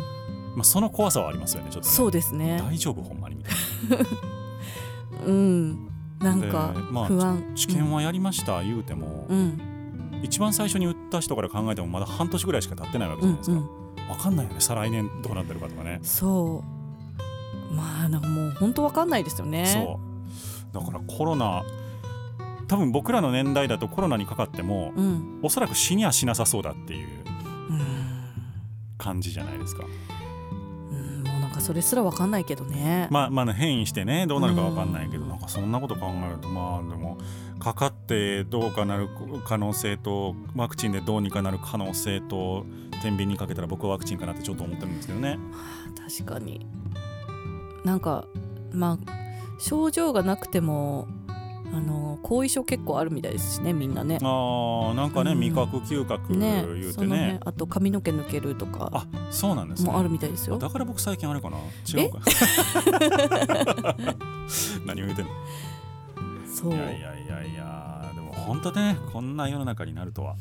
[0.54, 1.94] まあ、その怖さはありますよねちょっとね。
[1.94, 2.60] そうですね。
[2.60, 3.54] 大丈夫ほんまにみたい
[5.26, 5.88] うん。
[6.18, 9.60] なんかでまあ不安、な治験はやりました言うても、うん。
[10.22, 13.62] 一番最初に打った人から考えてもまだ半年ぐらいしか経ってないわけじゃないですか、うんう
[14.06, 14.08] ん。
[14.08, 15.98] わかんないよね再来年どうなってるかとかね。
[16.02, 16.62] そ
[17.70, 17.74] う。
[17.74, 19.66] まあなんかもう本当わかんないですよね。
[19.66, 19.98] そ
[20.72, 20.74] う。
[20.74, 21.62] だからコロナ
[22.68, 25.40] 多分僕らの年代だとコロナにかかっても、うん。
[25.42, 27.08] おそらく死にはしなさそうだっていう
[27.70, 27.80] うん。
[28.98, 29.84] 感じじゃないですか。
[29.84, 30.21] うん
[31.52, 37.18] かそれすらわかんないけどね、まあまあ変異してねどうなるかわかんないけど、なんかそんなこと考えるとまあでも
[37.58, 39.08] かかってどうかなる
[39.44, 42.66] 可能性とワクチンでどうにかなる可能性と
[43.02, 45.38] 天秤にかけたら僕はワクチンかなってちょっと思ってるんですけどね。
[45.96, 46.66] 確かに。
[47.84, 48.26] なんか
[48.72, 49.12] まあ
[49.58, 51.06] 症状がなくても
[51.74, 54.18] あの後遺症結構あるみたいですしねみんなね。
[54.20, 55.40] あーなんかね、うん。
[55.40, 59.90] 味覚嗅覚ね言うそのてねねあと髪の毛抜けるとかあそうなんですね。
[59.90, 60.58] もあるみたいですよ。
[60.58, 61.56] だから僕最近あれかな。
[61.92, 62.18] 違うか。
[64.86, 65.30] 何を言うてんの？
[66.46, 66.74] そう。
[66.74, 70.36] いやいやいやいやでも本当ねこんな世の中になるとは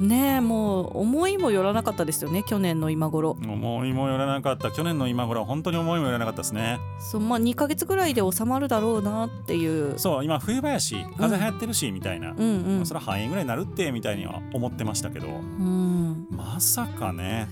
[0.00, 3.30] ねえもう思いもよらなかったですよね去年の今頃。
[3.30, 4.70] 思いもよらなかった。
[4.70, 6.78] 去年の今頃は本当に思いもよらなかったですね。
[7.00, 9.98] そうまあ2ヶ月ぐらいで収まるだろうなっていう。
[9.98, 12.42] そう今冬場やし風邪流行ってるしみたいな、うんう
[12.74, 12.76] ん。
[12.76, 15.26] まあそれは肺炎ぐらいになるってみたいには思ってましたけど。
[15.26, 16.28] うん。
[16.30, 17.48] まさかね。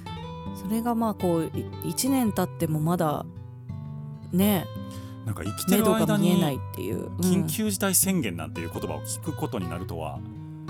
[0.55, 1.51] それがまあこう
[1.85, 3.27] 1年経ってもまだ
[4.33, 4.65] ね
[5.27, 7.17] なんか生きてる間が見えないにっていう、うん。
[7.19, 10.21] 緊急事態宣言なんていう言葉を聞くことになるとは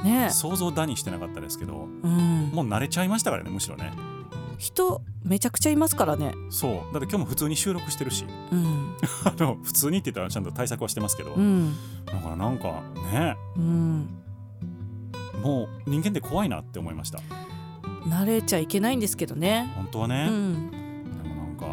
[0.02, 0.30] ね。
[0.30, 3.92] 想像だにしてなかったですけどうん、もう慣れちゃいましたからねむしろね。
[4.58, 6.34] 人めちゃくちゃいますからね。
[6.50, 6.94] そう。
[6.94, 8.24] だって今日も普通に収録してるし。
[8.52, 8.96] うん。
[9.24, 11.74] あの普通にって言ったらちゃんと対策はしてますけど、うん。
[12.06, 12.82] だからなんか
[13.12, 13.36] ね。
[13.56, 14.08] うん。
[15.42, 17.20] もう人間って怖いなって思いました。
[18.08, 19.70] 慣れちゃいけないんですけどね。
[19.76, 20.70] 本当はね、うん。
[20.70, 21.66] でもなんか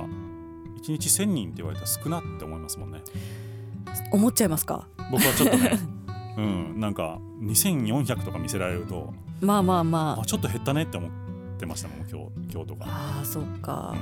[0.81, 3.01] 1日1000人って言われたら少なって思いますもんね。
[4.11, 4.87] 思っちゃいますか？
[5.11, 5.79] 僕はちょっとね
[6.37, 6.79] うん。
[6.79, 10.25] なんか2400とか見せられるとまあまあまあ。
[10.25, 11.11] ちょっと減ったねって思っ
[11.59, 13.95] てましたもん今日今日とか、ああーそっか。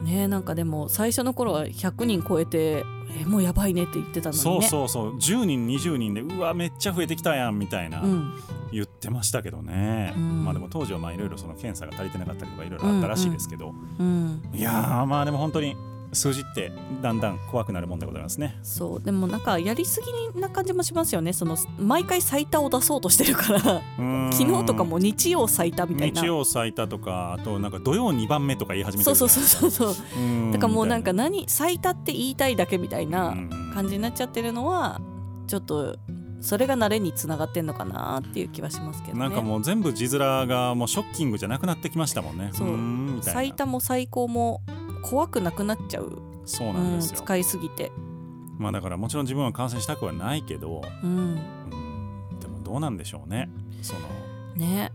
[0.00, 2.84] う、ん、ねなんかでも最初の頃は100人超えて
[3.20, 4.42] えもうやばいねって言ってたのにね。
[4.42, 5.16] そうそうそう。
[5.16, 8.32] 10人20人でうわめっちゃ増えてきたやんみたいな、うん。
[8.72, 10.44] 言ってましたけどね、うん。
[10.44, 14.42] まあでも当時はまあいろいろその検査が足りてなかったりとかいろいろあったらしいですけど、うん。
[14.54, 15.76] いやーまあでも本当に
[16.12, 18.58] 数字ってだんだん怖くなるもんでございますね。
[18.62, 19.02] そう。
[19.02, 20.00] でもなんかやりす
[20.34, 21.32] ぎな感じもしますよね。
[21.32, 23.60] その毎回最多を出そうとしてるから。
[24.30, 26.20] 昨昨日とかも日曜最多みたいな。
[26.20, 30.48] 日曜最多とかあとなんか土曜2番目とか言い始めてそうるそうそうそうそう。
[30.48, 33.50] うだからもうなんか何最多って言いたいだけみたいなうん。
[33.72, 35.00] 感じになっちゃってるのは
[35.46, 35.96] ちょっと
[36.42, 39.20] それが慣れにつながってんのかなっていう気はしますけどね。
[39.20, 42.50] なんかもう全部字面がもうショッキングじゃなくなってきましたもんね。
[42.52, 43.22] そう。
[43.22, 44.60] 最多も最高も
[45.02, 47.92] 怖くなくなっちゃう、そううん、なんですよ、使いすぎて、
[48.58, 53.50] まあだからもちろん自分は感染したくはないけど、うん、うん、でもどうなんでしょうね。
[53.82, 54.00] その。
[54.56, 54.92] ね。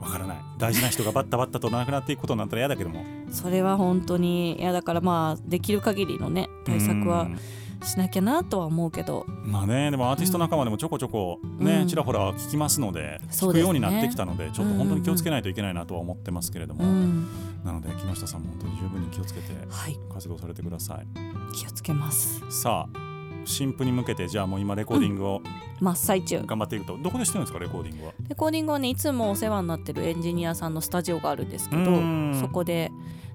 [0.00, 0.38] わからない。
[0.58, 3.04] 大事な人がバッタバッタと亡くなっていくことになったら嫌だけども。
[3.30, 7.38] それは本当にいやだからまあできる限りのね対策はうん
[7.82, 9.24] しなきゃなとは思うけど。
[9.44, 11.88] まあねでもアーティスト仲間でもちょこちょこね、うん。
[11.88, 13.60] ちらほら聞きますのでうですね。
[13.60, 17.28] ようになってきたのでちょっと本当に気をつけないといけないなとは思ってますけれども、うん
[17.64, 19.98] なので木下さんも本当に十分に気をつけてはい。
[20.12, 21.06] 活動されてください。
[21.54, 22.42] 気をつけます。
[22.50, 22.98] さあ
[23.44, 25.42] 新婦に向けてじゃあもう今レコーディングを
[25.80, 26.42] 真っ最中。
[26.44, 28.12] 頑張っていくと、どこでしてるんですかレコーディングは？
[28.28, 32.38] レコーディングはねいつもお世話になってるエンジニアさんのスタジオがあるんですけどうん。
[32.38, 32.90] そこで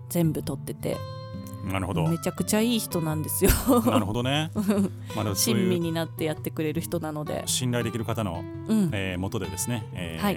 [0.09, 0.97] 全部撮ってて
[1.64, 2.07] なるほど。
[2.07, 3.51] めちゃくちゃいい人なんですよ。
[3.86, 4.51] なるほどね。
[5.16, 7.43] まあ親身になってやってくれる人なので。
[7.45, 8.89] 信頼できる方の、うん。
[8.91, 10.32] えー元でですね、えーは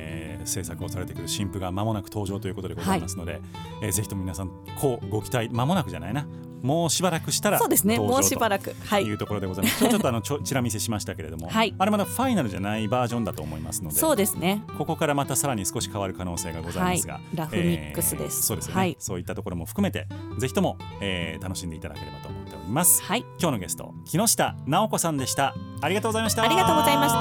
[0.44, 0.46] い。
[0.46, 3.40] 制作をされてくる新婦が間もなく登場ということでございますので、
[3.82, 4.50] えーぜひとも皆さん
[4.80, 6.26] こうご期待間もなくじゃないな。
[6.62, 7.98] もうしばらくしたらそうですね。
[7.98, 8.74] もうしばらく。
[8.84, 9.04] はい。
[9.04, 9.78] いうところでございます。
[9.78, 11.74] 今日 ちょっとあのちょちら見せしましたけれども、はい。
[11.78, 14.62] あれまだファイナルじゃないバージョンだと思いますので、そうですね。
[14.76, 17.36] ここからまたさらに少し変わる可能性がございますが、はい。
[17.36, 18.42] ラフミックスです。
[18.42, 18.96] そうですよね、はい。
[18.98, 20.08] そういったところも含めて
[20.38, 20.76] ぜひとも、
[21.16, 23.02] えー楽しんでいただければと思っております。
[23.02, 25.54] はい今日のゲスト木下直子さんでした。
[25.80, 26.42] ありがとうございました。
[26.42, 27.14] ありがとうございまし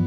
[0.00, 0.05] た